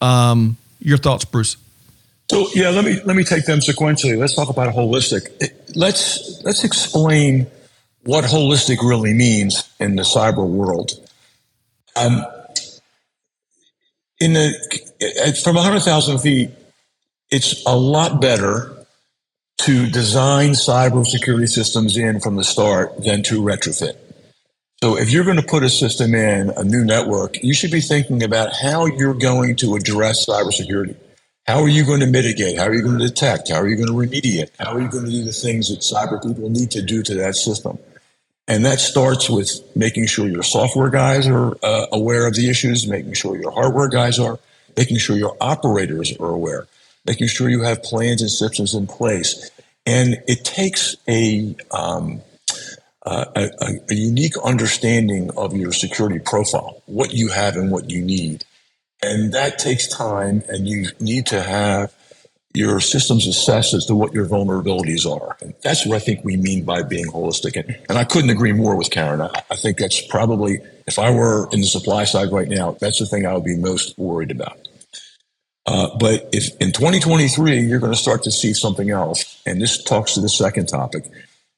[0.00, 1.56] um, your thoughts bruce
[2.30, 4.18] so yeah, let me let me take them sequentially.
[4.18, 5.50] Let's talk about holistic.
[5.74, 7.46] Let's let's explain
[8.04, 10.92] what holistic really means in the cyber world.
[11.96, 12.24] Um,
[14.20, 16.50] in the from hundred thousand feet,
[17.30, 18.74] it's a lot better
[19.58, 23.96] to design cybersecurity systems in from the start than to retrofit.
[24.80, 27.80] So if you're going to put a system in, a new network, you should be
[27.80, 30.96] thinking about how you're going to address cybersecurity.
[31.48, 32.58] How are you going to mitigate?
[32.58, 33.50] How are you going to detect?
[33.50, 34.50] How are you going to remediate?
[34.60, 37.14] How are you going to do the things that cyber people need to do to
[37.14, 37.78] that system?
[38.48, 42.88] And that starts with making sure your software guys are uh, aware of the issues,
[42.88, 44.38] making sure your hardware guys are,
[44.74, 46.66] making sure your operators are aware,
[47.06, 49.50] making sure you have plans and systems in place.
[49.84, 52.22] And it takes a, um,
[53.04, 53.50] a,
[53.90, 58.44] a, unique understanding of your security profile, what you have and what you need.
[59.02, 61.94] And that takes time, and you need to have
[62.54, 65.36] your systems assess as to what your vulnerabilities are.
[65.40, 67.56] And that's what I think we mean by being holistic.
[67.56, 69.20] And, and I couldn't agree more with Karen.
[69.20, 72.98] I, I think that's probably, if I were in the supply side right now, that's
[72.98, 74.58] the thing I would be most worried about.
[75.66, 79.82] Uh, but if in 2023 you're going to start to see something else, and this
[79.84, 81.04] talks to the second topic,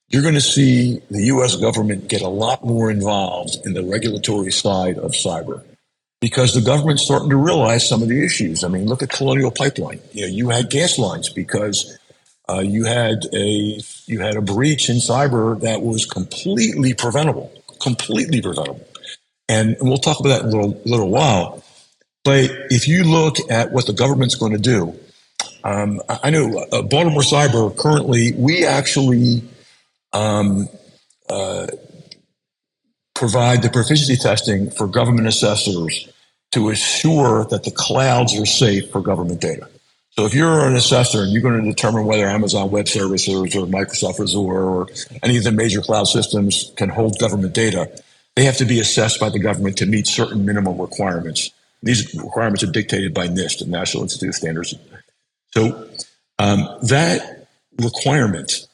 [0.09, 1.55] you're going to see the U.S.
[1.55, 5.63] government get a lot more involved in the regulatory side of cyber
[6.21, 8.63] because the government's starting to realize some of the issues.
[8.63, 10.01] I mean, look at Colonial Pipeline.
[10.13, 11.99] You know, you had gas lines because
[12.49, 18.43] uh, you had a you had a breach in cyber that was completely preventable, completely
[18.43, 18.87] preventable.
[19.49, 21.65] And, and we'll talk about that in a little little while.
[22.23, 24.95] But if you look at what the government's going to do,
[25.65, 29.43] um, I know uh, Baltimore Cyber currently, we actually
[30.13, 30.69] um,
[31.31, 31.67] uh,
[33.21, 36.09] provide the proficiency testing for government assessors
[36.53, 39.69] to assure that the clouds are safe for government data.
[40.13, 43.67] So if you're an assessor and you're going to determine whether Amazon Web Services or
[43.67, 44.89] Microsoft Azure or
[45.23, 47.91] any of the major cloud systems can hold government data,
[48.37, 51.51] they have to be assessed by the government to meet certain minimum requirements.
[51.83, 54.75] These requirements are dictated by NIST, the National Institute of Standards.
[55.51, 55.89] So
[56.39, 57.47] um, that
[57.79, 58.67] requirement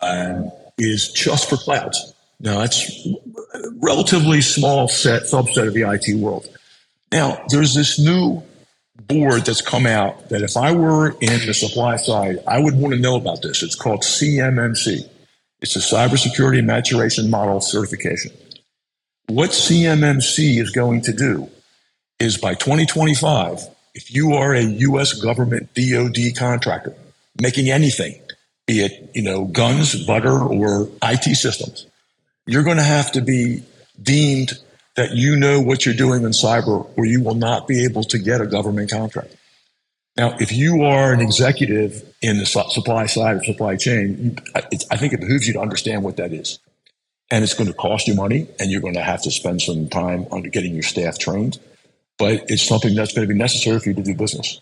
[0.00, 2.13] um, is just for clouds.
[2.40, 3.06] Now that's
[3.54, 6.46] a relatively small set subset of the IT world.
[7.12, 8.42] Now there's this new
[8.96, 12.94] board that's come out that if I were in the supply side, I would want
[12.94, 13.62] to know about this.
[13.62, 15.08] It's called CMMC.
[15.60, 18.32] It's a cybersecurity maturation model certification.
[19.28, 21.48] What CMMC is going to do
[22.20, 23.60] is by 2025,
[23.94, 25.14] if you are a U.S.
[25.14, 26.94] government DoD contractor
[27.40, 28.20] making anything,
[28.66, 31.86] be it you know guns, butter, or IT systems,
[32.46, 33.62] you're going to have to be
[34.00, 34.52] deemed
[34.96, 38.18] that you know what you're doing in cyber, or you will not be able to
[38.18, 39.34] get a government contract.
[40.16, 45.12] Now, if you are an executive in the supply side of supply chain, I think
[45.12, 46.60] it behooves you to understand what that is.
[47.30, 49.88] And it's going to cost you money, and you're going to have to spend some
[49.88, 51.58] time on getting your staff trained
[52.18, 54.60] but it's something that's going to be necessary for you to do business.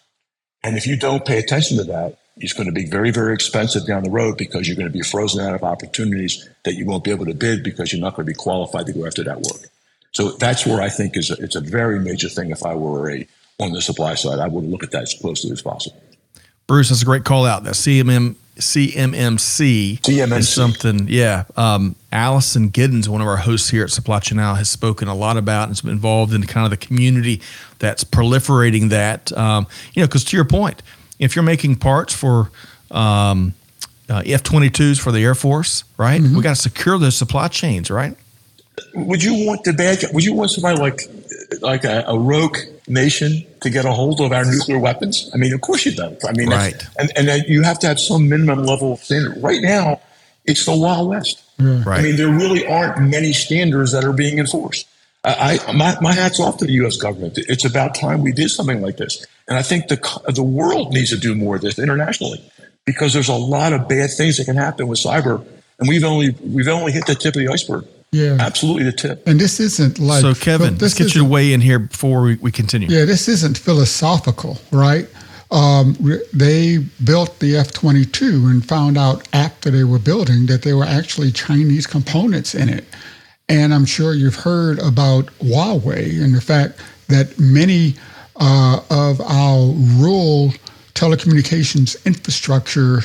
[0.62, 3.86] And if you don't pay attention to that, it's going to be very, very expensive
[3.86, 7.04] down the road because you're going to be frozen out of opportunities that you won't
[7.04, 9.36] be able to bid because you're not going to be qualified to go after that
[9.36, 9.68] work.
[10.12, 12.50] So that's where I think is a, it's a very major thing.
[12.50, 13.26] If I were a
[13.58, 16.02] on the supply side, I would look at that as closely as possible.
[16.66, 17.64] Bruce, that's a great call out.
[17.64, 20.38] That CMM CMMC, CMMC.
[20.38, 21.06] is something.
[21.08, 25.08] Yeah, um, Allison Giddens, one of our hosts here at Supply Chain Now, has spoken
[25.08, 27.40] a lot about and has been involved in kind of the community
[27.78, 29.32] that's proliferating that.
[29.32, 30.82] Um, you know, because to your point,
[31.22, 32.50] if you're making parts for
[32.90, 33.54] um,
[34.10, 36.20] uh, F-22s for the Air Force, right?
[36.20, 36.36] Mm-hmm.
[36.36, 38.16] We got to secure those supply chains, right?
[38.94, 40.02] Would you want the bad?
[40.12, 41.02] Would you want somebody like
[41.60, 42.56] like a, a rogue
[42.88, 45.30] nation to get a hold of our nuclear weapons?
[45.32, 46.18] I mean, of course you don't.
[46.26, 46.82] I mean, right.
[46.98, 49.40] and and you have to have some minimum level of standard.
[49.42, 50.00] Right now,
[50.46, 51.42] it's the Wild West.
[51.58, 51.84] Mm.
[51.84, 52.00] Right.
[52.00, 54.88] I mean, there really aren't many standards that are being enforced.
[55.24, 56.96] I, I my, my hat's off to the U.S.
[56.96, 57.38] government.
[57.38, 61.10] It's about time we did something like this, and I think the the world needs
[61.10, 62.42] to do more of this internationally
[62.84, 65.44] because there's a lot of bad things that can happen with cyber,
[65.78, 67.86] and we've only we've only hit the tip of the iceberg.
[68.10, 69.26] Yeah, absolutely the tip.
[69.26, 70.76] And this isn't like so, Kevin.
[70.76, 72.88] Let's get you to weigh in here before we, we continue.
[72.88, 75.08] Yeah, this isn't philosophical, right?
[75.50, 75.96] Um,
[76.32, 80.84] they built the F 22 and found out after they were building that there were
[80.84, 82.84] actually Chinese components in it.
[83.52, 87.94] And I'm sure you've heard about Huawei and the fact that many
[88.36, 89.66] uh, of our
[90.00, 90.54] rural
[90.94, 93.00] telecommunications infrastructure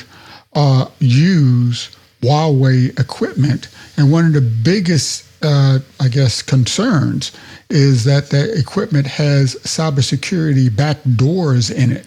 [0.54, 3.68] uh, use Huawei equipment.
[3.98, 7.30] And one of the biggest, uh, I guess, concerns
[7.68, 12.06] is that the equipment has cybersecurity backdoors in it,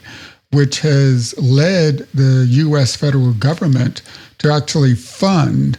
[0.50, 2.96] which has led the U.S.
[2.96, 4.02] federal government
[4.40, 5.78] to actually fund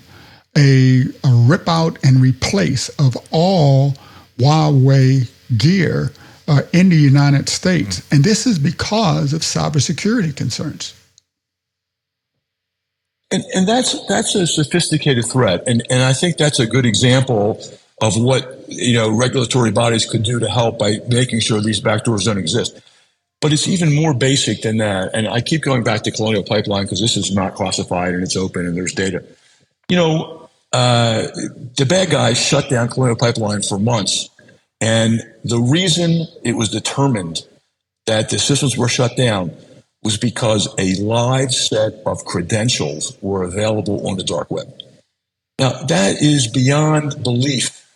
[0.57, 3.95] a, a rip out and replace of all
[4.39, 6.13] Huawei gear
[6.49, 8.07] uh, in the United States.
[8.13, 10.95] And this is because of cybersecurity concerns.
[13.31, 17.63] And, and that's that's a sophisticated threat, and and I think that's a good example
[18.03, 22.27] of what you know regulatory bodies could do to help by making sure these backdoors
[22.27, 22.79] don't exist.
[23.41, 25.13] But it's even more basic than that.
[25.15, 28.37] And I keep going back to Colonial Pipeline because this is not classified and it's
[28.37, 29.25] open and there's data.
[29.89, 30.42] You know,
[30.73, 31.29] uh,
[31.77, 34.31] the bad guys shut down Colonial Pipeline for months.
[34.81, 37.47] And the reason it was determined
[38.07, 39.55] that the systems were shut down
[40.03, 44.67] was because a live set of credentials were available on the dark web.
[45.59, 47.87] Now, that is beyond belief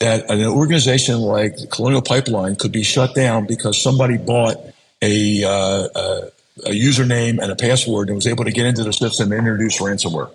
[0.00, 4.56] that an organization like Colonial Pipeline could be shut down because somebody bought
[5.02, 6.30] a, uh, a,
[6.66, 9.80] a username and a password and was able to get into the system and introduce
[9.80, 10.30] ransomware.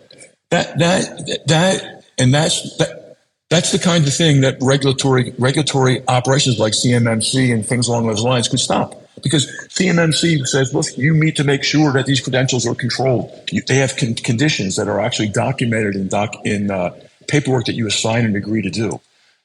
[0.52, 3.18] That that that and that's that,
[3.50, 8.24] that's the kind of thing that regulatory regulatory operations like CMMC and things along those
[8.24, 12.66] lines could stop because CMMC says, look, you need to make sure that these credentials
[12.66, 13.32] are controlled.
[13.52, 16.92] You, they have con- conditions that are actually documented in doc in uh,
[17.28, 19.00] paperwork that you assign and agree to do.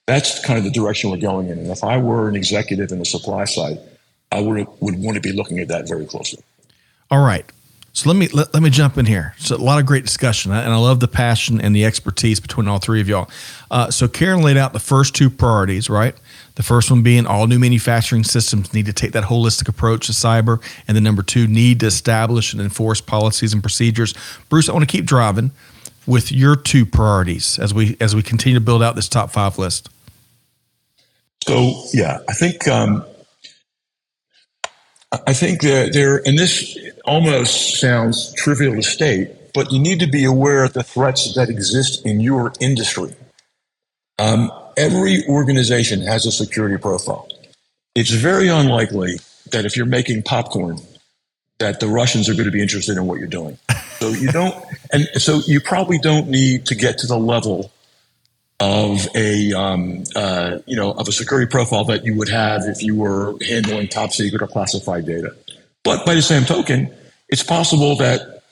[0.06, 1.58] That's kind of the direction we're going in.
[1.58, 3.78] And if I were an executive in the supply side,
[4.30, 6.42] I would would want to be looking at that very closely.
[7.10, 7.44] All right.
[7.94, 9.34] So let me let, let me jump in here.
[9.38, 12.66] So a lot of great discussion, and I love the passion and the expertise between
[12.66, 13.30] all three of y'all.
[13.70, 16.16] Uh, so Karen laid out the first two priorities, right?
[16.56, 20.12] The first one being all new manufacturing systems need to take that holistic approach to
[20.12, 24.12] cyber, and then number two, need to establish and enforce policies and procedures.
[24.48, 25.52] Bruce, I want to keep driving
[26.04, 29.56] with your two priorities as we as we continue to build out this top five
[29.56, 29.88] list.
[31.46, 33.04] So yeah, I think um,
[35.26, 40.06] I think that there, and this almost sounds trivial to state, but you need to
[40.06, 43.14] be aware of the threats that exist in your industry.
[44.18, 47.28] Um, every organization has a security profile.
[47.94, 50.78] It's very unlikely that if you're making popcorn,
[51.58, 53.58] that the Russians are going to be interested in what you're doing.
[53.98, 54.54] So you don't,
[54.92, 57.70] and so you probably don't need to get to the level
[58.60, 62.82] of a um, uh, you know of a security profile that you would have if
[62.82, 65.34] you were handling top secret or classified data.
[65.82, 66.94] But by the same token,
[67.28, 68.42] it's possible that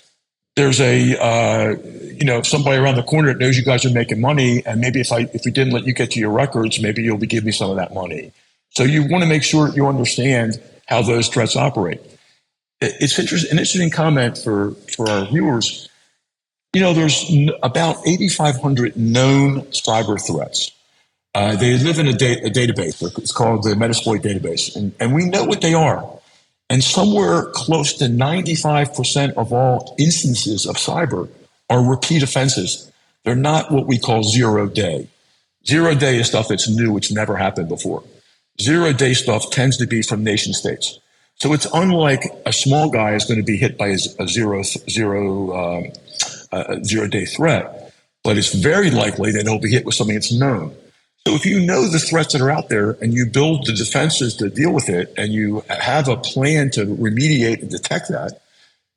[0.57, 4.21] there's a uh, you know somebody around the corner that knows you guys are making
[4.21, 7.03] money, and maybe if I if we didn't let you get to your records, maybe
[7.03, 8.33] you'll be giving me some of that money.
[8.71, 12.01] So you want to make sure you understand how those threats operate.
[12.81, 15.89] It's interesting, an interesting comment for for our viewers
[16.73, 17.31] you know, there's
[17.63, 20.73] about 8,500 known cyber threats.
[21.35, 23.03] Uh, they live in a, da- a, database.
[23.19, 24.75] It's called the Metasploit database.
[24.77, 26.07] And, and we know what they are.
[26.69, 31.29] And somewhere close to 95% of all instances of cyber
[31.69, 32.91] are repeat offenses.
[33.25, 35.09] They're not what we call zero day.
[35.67, 38.03] Zero day is stuff that's new, it's never happened before.
[38.61, 40.99] Zero day stuff tends to be from nation states.
[41.37, 45.57] So it's unlike a small guy is going to be hit by a, zero, zero
[45.57, 45.93] um,
[46.53, 50.33] a zero day threat, but it's very likely that he'll be hit with something that's
[50.33, 50.75] known.
[51.27, 54.37] So if you know the threats that are out there and you build the defenses
[54.37, 58.41] to deal with it and you have a plan to remediate and detect that,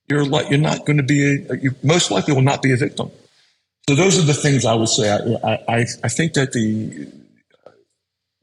[0.07, 2.77] you're like you're not going to be a, you most likely will not be a
[2.77, 3.11] victim.
[3.87, 5.11] So those are the things I would say.
[5.11, 7.07] I I, I think that the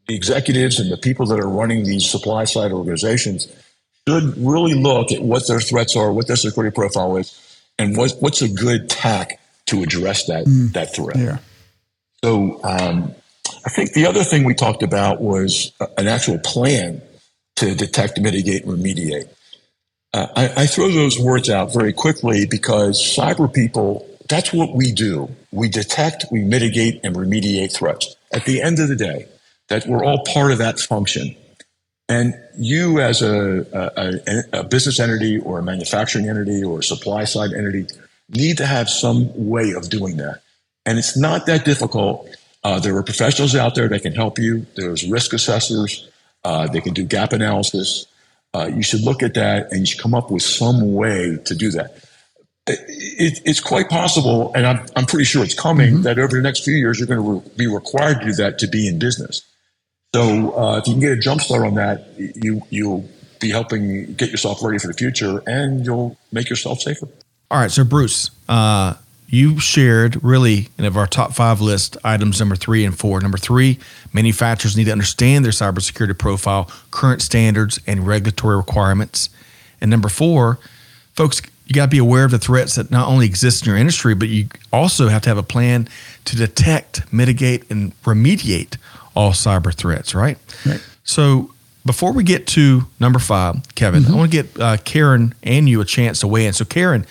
[0.07, 3.49] the executives and the people that are running these supply side organizations
[4.09, 7.39] should really look at what their threats are, what their security profile is,
[7.83, 11.17] and what, what's a good tack to address that mm, that threat.
[11.17, 11.39] Yeah.
[12.25, 13.15] So um,
[13.65, 17.03] I think the other thing we talked about was an actual plan
[17.57, 19.29] to detect, mitigate, and remediate.
[20.15, 24.93] Uh, I, I throw those words out very quickly because cyber people, that's what we
[24.93, 25.35] do.
[25.53, 28.15] We detect, we mitigate, and remediate threats.
[28.33, 29.27] At the end of the day,
[29.69, 31.35] that we're all part of that function.
[32.13, 37.25] And you, as a, a, a, business entity or a manufacturing entity or a supply
[37.25, 37.87] side entity,
[38.29, 40.43] need to have some way of doing that.
[40.85, 42.29] And it's not that difficult.
[42.63, 44.67] Uh, there are professionals out there that can help you.
[44.77, 46.07] There's risk assessors.
[46.45, 48.05] Uh, they can do gap analysis.
[48.53, 51.55] Uh, you should look at that and you should come up with some way to
[51.55, 51.97] do that.
[52.67, 56.03] It, it, it's quite possible, and I'm, I'm pretty sure it's coming, mm-hmm.
[56.03, 58.59] that over the next few years, you're going to re- be required to do that
[58.59, 59.43] to be in business.
[60.15, 63.09] So uh, if you can get a jump start on that, you you'll
[63.41, 67.09] be helping get yourself ready for the future, and you'll make yourself safer.
[67.51, 68.95] All right, so Bruce, uh,
[69.27, 73.21] you shared really in of our top five list items number three and four.
[73.23, 73.79] Number three,
[74.13, 79.31] manufacturers need to understand their cybersecurity profile, current standards, and regulatory requirements.
[79.81, 80.59] And number four,
[81.15, 81.41] folks,
[81.73, 84.15] you got to be aware of the threats that not only exist in your industry,
[84.15, 85.89] but you also have to have a plan
[86.27, 88.77] to detect, mitigate, and remediate
[89.17, 90.37] all cyber threats, right?
[90.67, 90.87] Right.
[91.05, 91.55] So
[91.87, 94.13] before we get to number five, Kevin, mm-hmm.
[94.13, 96.53] I want to get uh, Karen and you a chance to weigh in.
[96.53, 97.07] So Karen,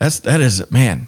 [0.00, 1.06] that's that is it, man.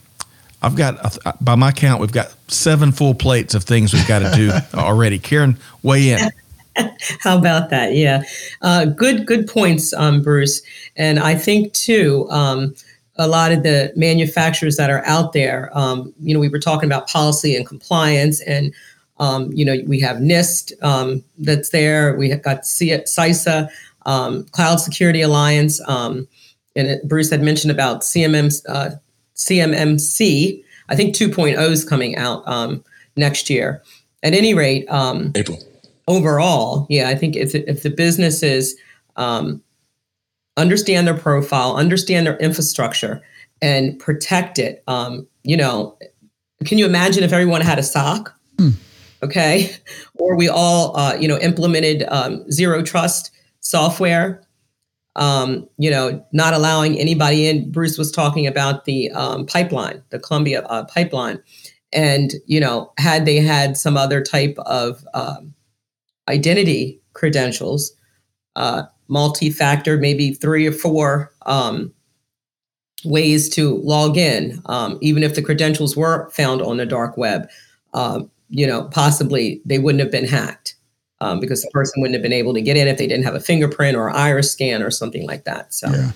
[0.63, 4.31] I've got, by my count, we've got seven full plates of things we've got to
[4.37, 5.19] do already.
[5.19, 6.31] Karen, weigh in.
[7.21, 7.95] How about that?
[7.95, 8.23] Yeah,
[8.63, 10.63] uh, good good points, um, Bruce.
[10.97, 12.75] And I think too, um,
[13.17, 15.71] a lot of the manufacturers that are out there.
[15.75, 18.73] Um, you know, we were talking about policy and compliance, and
[19.19, 22.17] um, you know, we have NIST um, that's there.
[22.17, 23.69] We have got CISA,
[24.07, 26.27] um, Cloud Security Alliance, and
[26.75, 28.91] it, Bruce had mentioned about CMM, uh,
[29.35, 30.63] CMMC.
[30.91, 32.45] I think 2.0 is coming out
[33.17, 33.83] next year.
[34.23, 35.59] At any rate, April
[36.09, 38.75] overall, yeah, I think if if the businesses
[39.17, 39.63] um,
[40.57, 43.23] understand their profile, understand their infrastructure,
[43.63, 45.97] and protect it, um, you know,
[46.65, 48.35] can you imagine if everyone had a SOC?
[48.59, 48.71] Hmm.
[49.23, 49.77] Okay,
[50.15, 53.31] or we all, uh, you know, implemented um, zero trust
[53.61, 54.43] software.
[55.17, 57.73] Um, you know, not allowing anybody in.
[57.73, 61.43] Bruce was talking about the um, pipeline, the Columbia uh, pipeline,
[61.93, 65.55] and you know, had they had some other type of um,
[66.29, 67.93] identity credentials,
[68.57, 71.93] uh, multi-factor, maybe three or four um,
[73.05, 77.49] ways to log in, um, even if the credentials were found on the dark web.
[77.95, 78.21] Uh,
[78.51, 80.75] you know, possibly they wouldn't have been hacked
[81.21, 83.35] um, because the person wouldn't have been able to get in if they didn't have
[83.35, 85.75] a fingerprint or iris scan or something like that.
[85.75, 86.13] So, yeah.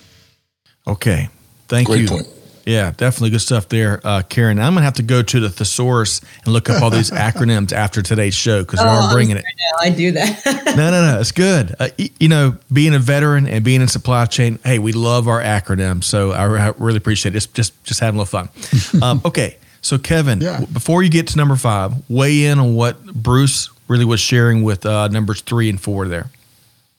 [0.87, 1.29] okay,
[1.67, 2.07] thank Great you.
[2.07, 2.27] Point.
[2.65, 4.57] Yeah, definitely good stuff there, uh, Karen.
[4.59, 8.01] I'm gonna have to go to the thesaurus and look up all these acronyms after
[8.01, 9.45] today's show because oh, we're bringing it.
[9.79, 10.41] I do that.
[10.77, 11.19] no, no, no.
[11.19, 11.75] It's good.
[11.79, 15.41] Uh, you know, being a veteran and being in supply chain, hey, we love our
[15.41, 16.05] acronyms.
[16.05, 17.37] So I, I really appreciate it.
[17.37, 18.49] It's just just having a little fun.
[19.03, 20.59] Um, okay, so Kevin, yeah.
[20.59, 24.63] w- before you get to number five, weigh in on what Bruce really was sharing
[24.63, 26.29] with uh, numbers three and four there.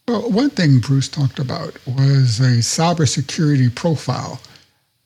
[0.06, 4.38] Well, one thing Bruce talked about was a cybersecurity profile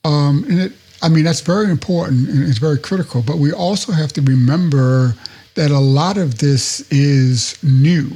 [0.04, 0.72] um, and it,
[1.02, 3.22] I mean, that's very important and it's very critical.
[3.22, 5.14] But we also have to remember
[5.54, 8.10] that a lot of this is new.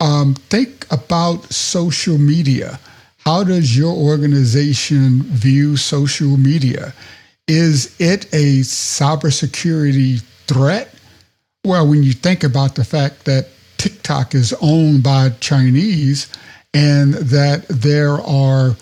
[0.00, 2.80] Um, think about social media.
[3.18, 6.94] How does your organization view social media?
[7.46, 10.94] Is it a cybersecurity threat?
[11.64, 16.32] Well, when you think about the fact that TikTok is owned by Chinese
[16.72, 18.76] and that there are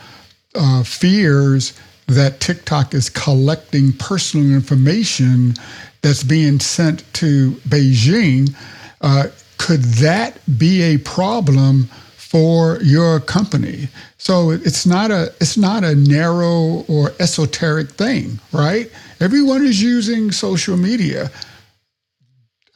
[0.54, 1.72] uh, fears
[2.09, 5.54] that TikTok is collecting personal information
[6.02, 8.54] that's being sent to Beijing.
[9.00, 9.26] Uh,
[9.59, 11.84] could that be a problem
[12.16, 13.88] for your company?
[14.16, 18.90] So it's not a it's not a narrow or esoteric thing, right?
[19.20, 21.30] Everyone is using social media.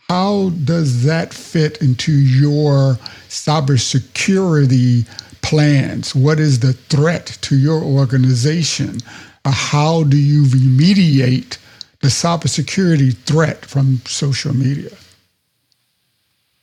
[0.08, 5.06] How does that fit into your cybersecurity
[5.42, 6.14] plans?
[6.14, 8.98] What is the threat to your organization?
[9.44, 11.58] Uh, how do you remediate
[12.00, 14.90] the cybersecurity threat from social media?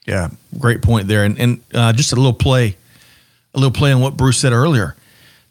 [0.06, 1.24] Yeah, great point there.
[1.24, 2.76] And, and uh, just a little play,
[3.54, 4.96] a little play on what Bruce said earlier.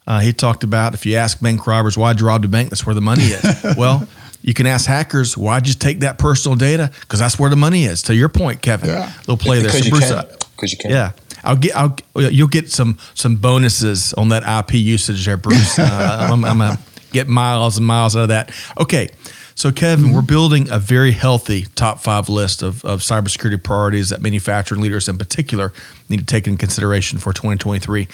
[0.07, 2.87] Uh, he talked about if you ask bank robbers why'd you rob the bank, that's
[2.87, 3.77] where the money is.
[3.77, 4.09] well,
[4.43, 7.85] you can ask hackers why'd you take that personal data because that's where the money
[7.85, 8.03] is.
[8.05, 9.13] To your point, Kevin, yeah.
[9.21, 10.01] little play because there.
[10.01, 10.91] So Bruce, because you can.
[10.91, 11.13] Yeah,
[11.45, 15.79] I'll get I'll you'll get some some bonuses on that IP usage there, Bruce.
[15.79, 16.79] Uh, I'm, I'm, a
[17.13, 18.53] get miles and miles out of that.
[18.79, 19.09] Okay.
[19.55, 20.15] So, Kevin, mm-hmm.
[20.15, 25.09] we're building a very healthy top five list of, of cybersecurity priorities that manufacturing leaders
[25.09, 25.73] in particular
[26.09, 28.07] need to take into consideration for 2023.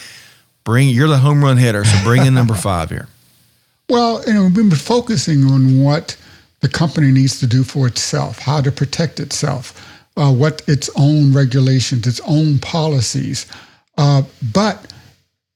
[0.64, 3.08] Bring you're the home run hitter, so bring in number five here.
[3.90, 6.16] Well, you know, we've been focusing on what
[6.60, 11.32] the company needs to do for itself, how to protect itself, uh, what its own
[11.32, 13.46] regulations, its own policies.
[13.96, 14.92] Uh, but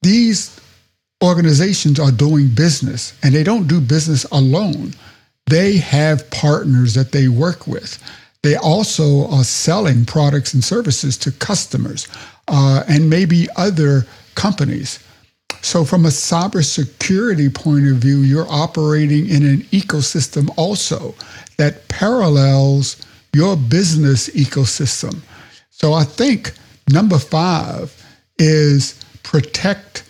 [0.02, 0.58] these
[1.22, 4.92] organizations are doing business and they don't do business alone.
[5.46, 7.98] They have partners that they work with.
[8.42, 12.06] They also are selling products and services to customers
[12.46, 15.00] uh, and maybe other companies.
[15.60, 21.16] So, from a cybersecurity point of view, you're operating in an ecosystem also
[21.56, 22.96] that parallels
[23.38, 25.14] your business ecosystem.
[25.70, 26.52] So, I think
[26.90, 27.86] number five
[28.38, 30.02] is protect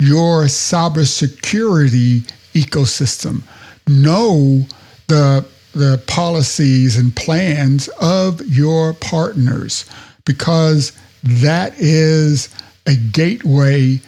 [0.00, 3.42] your cybersecurity ecosystem.
[3.88, 4.64] Know
[5.08, 9.84] the, the policies and plans of your partners
[10.24, 10.92] because
[11.24, 12.48] that is
[12.86, 14.00] a gateway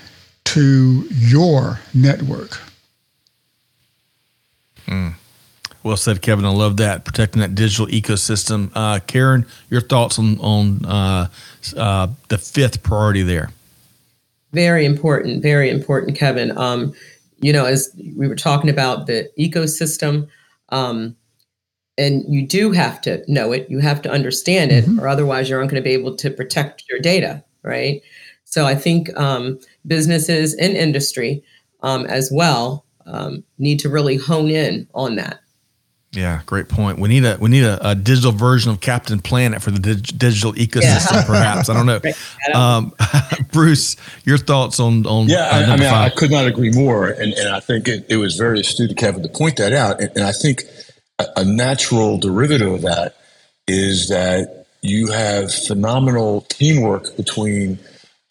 [0.44, 2.60] to your network.
[4.86, 5.14] Mm.
[5.82, 6.44] Well said, Kevin.
[6.44, 8.70] I love that protecting that digital ecosystem.
[8.74, 11.28] Uh, Karen, your thoughts on on uh,
[11.76, 13.50] uh, the fifth priority there?
[14.52, 16.56] Very important, very important, Kevin.
[16.58, 16.92] Um,
[17.40, 20.28] you know, as we were talking about the ecosystem,
[20.68, 21.16] um,
[21.96, 25.00] and you do have to know it, you have to understand it, mm-hmm.
[25.00, 28.02] or otherwise you aren't going to be able to protect your data, right?
[28.44, 31.42] So I think um, businesses and industry
[31.82, 35.40] um, as well um, need to really hone in on that.
[36.12, 36.98] Yeah, great point.
[36.98, 40.18] We need a we need a, a digital version of Captain Planet for the dig-
[40.18, 41.24] digital ecosystem, yeah.
[41.24, 41.68] perhaps.
[41.68, 42.00] I don't know.
[42.54, 42.92] Um,
[43.52, 45.48] Bruce, your thoughts on on yeah?
[45.52, 48.34] I, I, mean, I could not agree more, and, and I think it, it was
[48.34, 50.00] very astute of Kevin to point that out.
[50.00, 50.64] And, and I think
[51.20, 53.14] a, a natural derivative of that
[53.68, 57.78] is that you have phenomenal teamwork between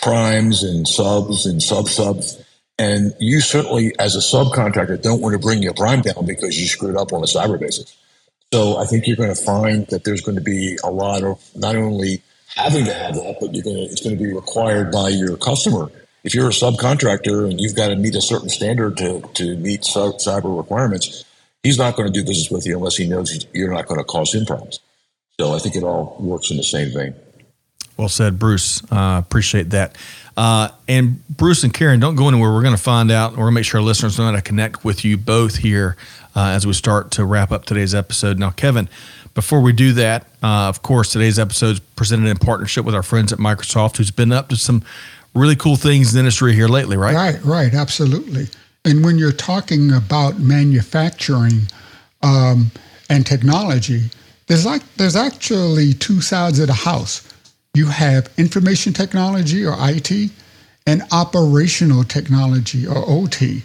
[0.01, 2.43] primes and subs and sub subs
[2.79, 6.65] and you certainly, as a subcontractor, don't want to bring your prime down because you
[6.65, 7.95] screwed up on a cyber basis.
[8.53, 11.43] So I think you're going to find that there's going to be a lot of
[11.55, 12.23] not only
[12.55, 15.35] having to have that, but you're going to, it's going to be required by your
[15.37, 15.91] customer.
[16.23, 19.81] If you're a subcontractor and you've got to meet a certain standard to, to meet
[19.81, 21.25] cyber requirements,
[21.63, 24.05] he's not going to do business with you unless he knows you're not going to
[24.05, 24.79] cause him problems.
[25.39, 27.13] So I think it all works in the same vein.
[27.99, 28.81] Well said, Bruce.
[28.89, 29.97] Uh, appreciate that.
[30.37, 32.49] Uh, and Bruce and Karen, don't go anywhere.
[32.49, 33.31] We're going to find out.
[33.31, 35.97] We're going to make sure our listeners know how to connect with you both here
[36.33, 38.39] uh, as we start to wrap up today's episode.
[38.39, 38.87] Now, Kevin,
[39.33, 43.03] before we do that, uh, of course, today's episode is presented in partnership with our
[43.03, 44.81] friends at Microsoft, who's been up to some
[45.35, 47.13] really cool things in the industry here lately, right?
[47.13, 48.47] Right, right, absolutely.
[48.85, 51.63] And when you're talking about manufacturing
[52.23, 52.71] um,
[53.09, 54.03] and technology,
[54.47, 57.28] there's like there's actually two sides of the house
[57.73, 60.31] you have information technology or IT
[60.87, 63.61] and operational technology or OT.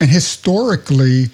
[0.00, 1.26] And historically,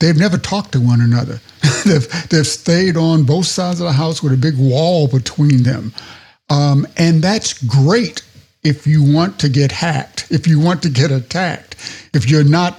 [0.00, 1.40] they've never talked to one another.
[1.84, 5.92] they've, they've stayed on both sides of the house with a big wall between them.
[6.50, 8.22] Um, and that's great
[8.62, 11.76] if you want to get hacked, if you want to get attacked,
[12.14, 12.78] if you're not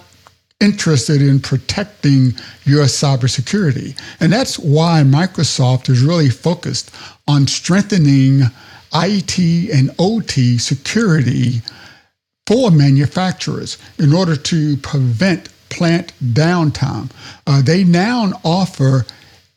[0.60, 4.00] interested in protecting your cybersecurity.
[4.20, 6.94] And that's why Microsoft is really focused
[7.28, 8.44] on strengthening
[8.94, 9.40] IT
[9.74, 11.62] and OT security
[12.48, 17.10] for manufacturers in order to prevent plant downtime.
[17.48, 19.06] Uh, they now offer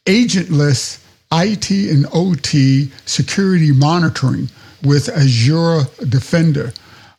[0.07, 4.49] agentless IT and OT security monitoring
[4.83, 6.73] with Azure Defender.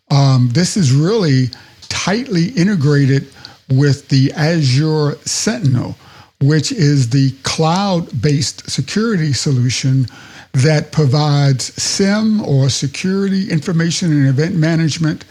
[0.09, 1.49] Um, this is really
[1.89, 3.27] tightly integrated
[3.69, 5.95] with the Azure Sentinel,
[6.41, 10.07] which is the cloud based security solution
[10.53, 15.25] that provides SIEM or security information and event management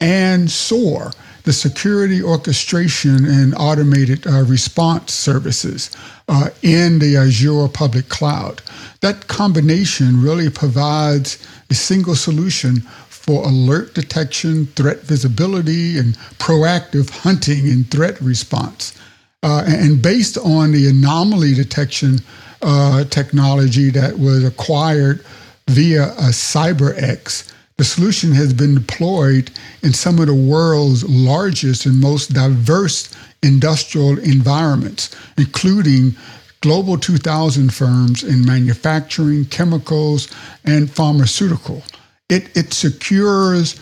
[0.00, 1.12] and SOAR,
[1.44, 5.90] the security orchestration and automated uh, response services
[6.28, 8.62] uh, in the Azure public cloud.
[9.00, 17.68] That combination really provides a single solution for alert detection, threat visibility, and proactive hunting
[17.68, 18.98] and threat response.
[19.42, 22.18] Uh, and based on the anomaly detection
[22.62, 25.24] uh, technology that was acquired
[25.68, 29.50] via a CyberX, the solution has been deployed
[29.82, 33.12] in some of the world's largest and most diverse
[33.42, 36.14] industrial environments, including
[36.60, 40.32] Global 2000 firms in manufacturing, chemicals,
[40.64, 41.82] and pharmaceutical.
[42.28, 43.80] It, it secures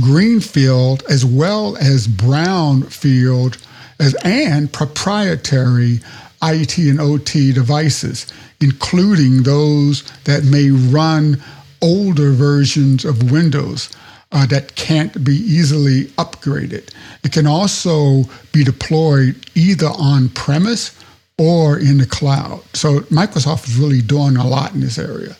[0.00, 3.64] greenfield as well as brownfield
[4.24, 6.00] and proprietary
[6.42, 11.42] IT and OT devices, including those that may run
[11.82, 13.90] older versions of Windows
[14.32, 16.92] uh, that can't be easily upgraded.
[17.24, 20.98] It can also be deployed either on premise
[21.38, 22.62] or in the cloud.
[22.72, 25.36] So Microsoft is really doing a lot in this area.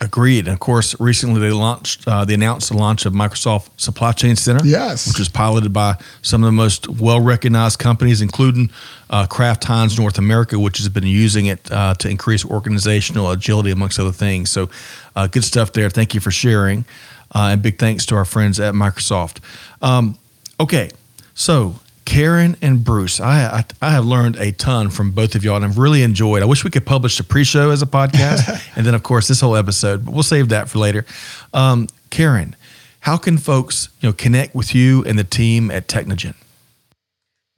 [0.00, 0.46] Agreed.
[0.46, 4.36] And of course, recently they launched, uh, they announced the launch of Microsoft Supply Chain
[4.36, 4.64] Center.
[4.64, 5.08] Yes.
[5.08, 8.70] Which is piloted by some of the most well recognized companies, including
[9.10, 13.72] uh, Kraft Heinz North America, which has been using it uh, to increase organizational agility,
[13.72, 14.50] amongst other things.
[14.50, 14.70] So,
[15.16, 15.90] uh, good stuff there.
[15.90, 16.84] Thank you for sharing.
[17.34, 19.40] Uh, and big thanks to our friends at Microsoft.
[19.82, 20.16] Um,
[20.60, 20.90] okay.
[21.34, 25.56] So, Karen and Bruce, I, I, I have learned a ton from both of y'all,
[25.56, 26.42] and I've really enjoyed.
[26.42, 29.42] I wish we could publish the pre-show as a podcast, and then of course this
[29.42, 30.06] whole episode.
[30.06, 31.04] But we'll save that for later.
[31.52, 32.56] Um, Karen,
[33.00, 36.34] how can folks you know connect with you and the team at Technogen?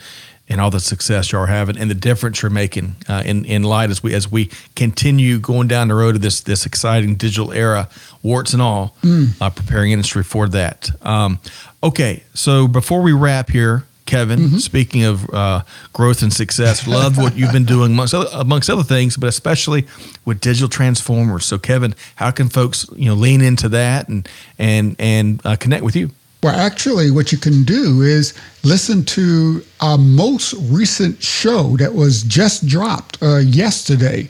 [0.49, 3.63] and all the success you are having and the difference you're making uh, in in
[3.63, 7.53] light as we as we continue going down the road of this this exciting digital
[7.53, 7.87] era,
[8.23, 9.29] warts and all, mm.
[9.39, 10.89] uh, preparing industry for that.
[11.03, 11.39] Um,
[11.81, 14.39] okay, so before we wrap here, Kevin.
[14.39, 14.57] Mm-hmm.
[14.57, 15.61] Speaking of uh,
[15.93, 19.85] growth and success, love what you've been doing amongst other, amongst other things, but especially
[20.25, 21.45] with digital transformers.
[21.45, 25.83] So, Kevin, how can folks you know lean into that and and and uh, connect
[25.83, 26.09] with you?
[26.41, 28.33] Well, actually, what you can do is
[28.63, 34.27] listen to our most recent show that was just dropped uh, yesterday.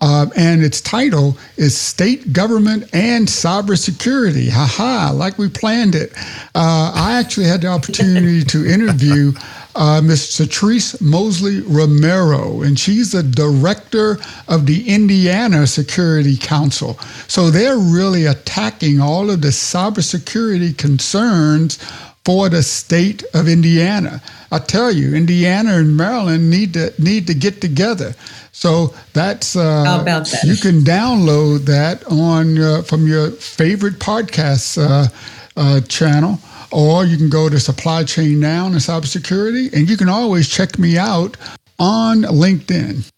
[0.00, 4.50] Uh, and its title is State Government and cyber Cybersecurity.
[4.50, 6.12] Haha, like we planned it.
[6.54, 9.32] Uh, I actually had the opportunity to interview
[9.76, 10.30] uh, Ms.
[10.30, 14.18] Satrice Mosley Romero, and she's the director
[14.48, 16.98] of the Indiana Security Council.
[17.26, 21.78] So they're really attacking all of the cybersecurity concerns
[22.24, 24.22] for the state of Indiana.
[24.50, 28.14] I tell you, Indiana and Maryland need to need to get together.
[28.54, 30.44] So that's uh, that?
[30.44, 35.08] you can download that on uh, from your favorite podcast uh,
[35.56, 36.38] uh channel
[36.74, 40.76] or you can go to Supply Chain Now and Cybersecurity, and you can always check
[40.76, 41.36] me out
[41.78, 43.08] on LinkedIn.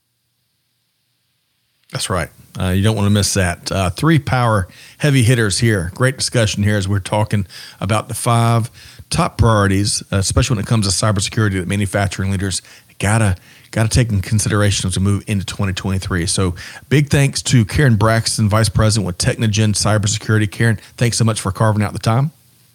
[1.91, 2.29] That's right.
[2.61, 3.73] Uh, you don't want to miss that.
[3.73, 4.69] Uh, three power
[4.99, 5.91] heavy hitters here.
[5.95, 7.47] Great discussion here as we're talking
[7.81, 8.71] about the five
[9.09, 12.61] top priorities, uh, especially when it comes to cybersecurity that manufacturing leaders
[12.99, 13.37] gotta
[13.71, 16.27] gotta take in consideration as we move into 2023.
[16.27, 16.55] So
[16.89, 20.51] big thanks to Karen Braxton, Vice President with Technogen Cybersecurity.
[20.51, 22.31] Karen, thanks so much for carving out the time.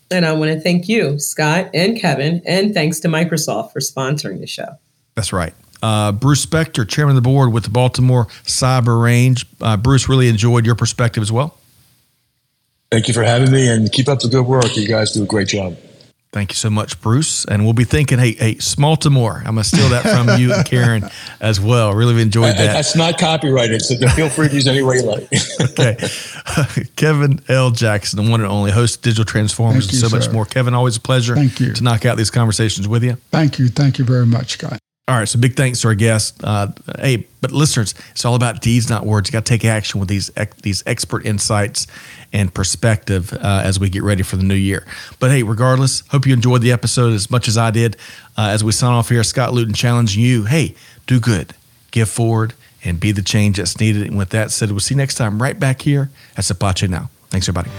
[0.09, 4.41] And I want to thank you, Scott and Kevin, and thanks to Microsoft for sponsoring
[4.41, 4.77] the show.
[5.15, 5.53] That's right.
[5.81, 9.45] Uh, Bruce Spector, chairman of the board with the Baltimore Cyber Range.
[9.61, 11.57] Uh, Bruce, really enjoyed your perspective as well.
[12.91, 14.75] Thank you for having me and keep up the good work.
[14.75, 15.77] You guys do a great job.
[16.31, 17.43] Thank you so much, Bruce.
[17.43, 19.39] And we'll be thinking, hey, hey, Smaltimore.
[19.39, 21.03] I'm gonna steal that from you and Karen
[21.41, 21.93] as well.
[21.93, 22.73] Really enjoyed that.
[22.73, 25.29] That's not copyrighted, so feel free to use any way you like.
[25.61, 25.97] okay,
[26.95, 27.71] Kevin L.
[27.71, 30.17] Jackson, the one and only host of Digital Transformers, and so sir.
[30.17, 30.45] much more.
[30.45, 31.35] Kevin, always a pleasure.
[31.35, 33.17] Thank you to knock out these conversations with you.
[33.31, 34.79] Thank you, thank you very much, Scott.
[35.07, 36.41] All right, so big thanks to our guests.
[36.43, 39.27] Uh, hey, but listeners, it's all about deeds, not words.
[39.27, 40.29] You got to take action with these
[40.61, 41.87] these expert insights
[42.31, 44.85] and perspective uh, as we get ready for the new year.
[45.19, 47.97] But hey, regardless, hope you enjoyed the episode as much as I did.
[48.37, 50.45] Uh, as we sign off here, Scott Luton challenging you.
[50.45, 50.75] Hey,
[51.07, 51.55] do good,
[51.89, 52.53] give forward,
[52.85, 54.07] and be the change that's needed.
[54.07, 56.45] And with that said, we'll see you next time right back here at
[56.75, 57.09] Chain Now.
[57.29, 57.69] Thanks, everybody.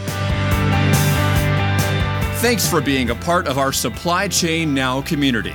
[2.40, 5.54] Thanks for being a part of our Supply Chain Now community.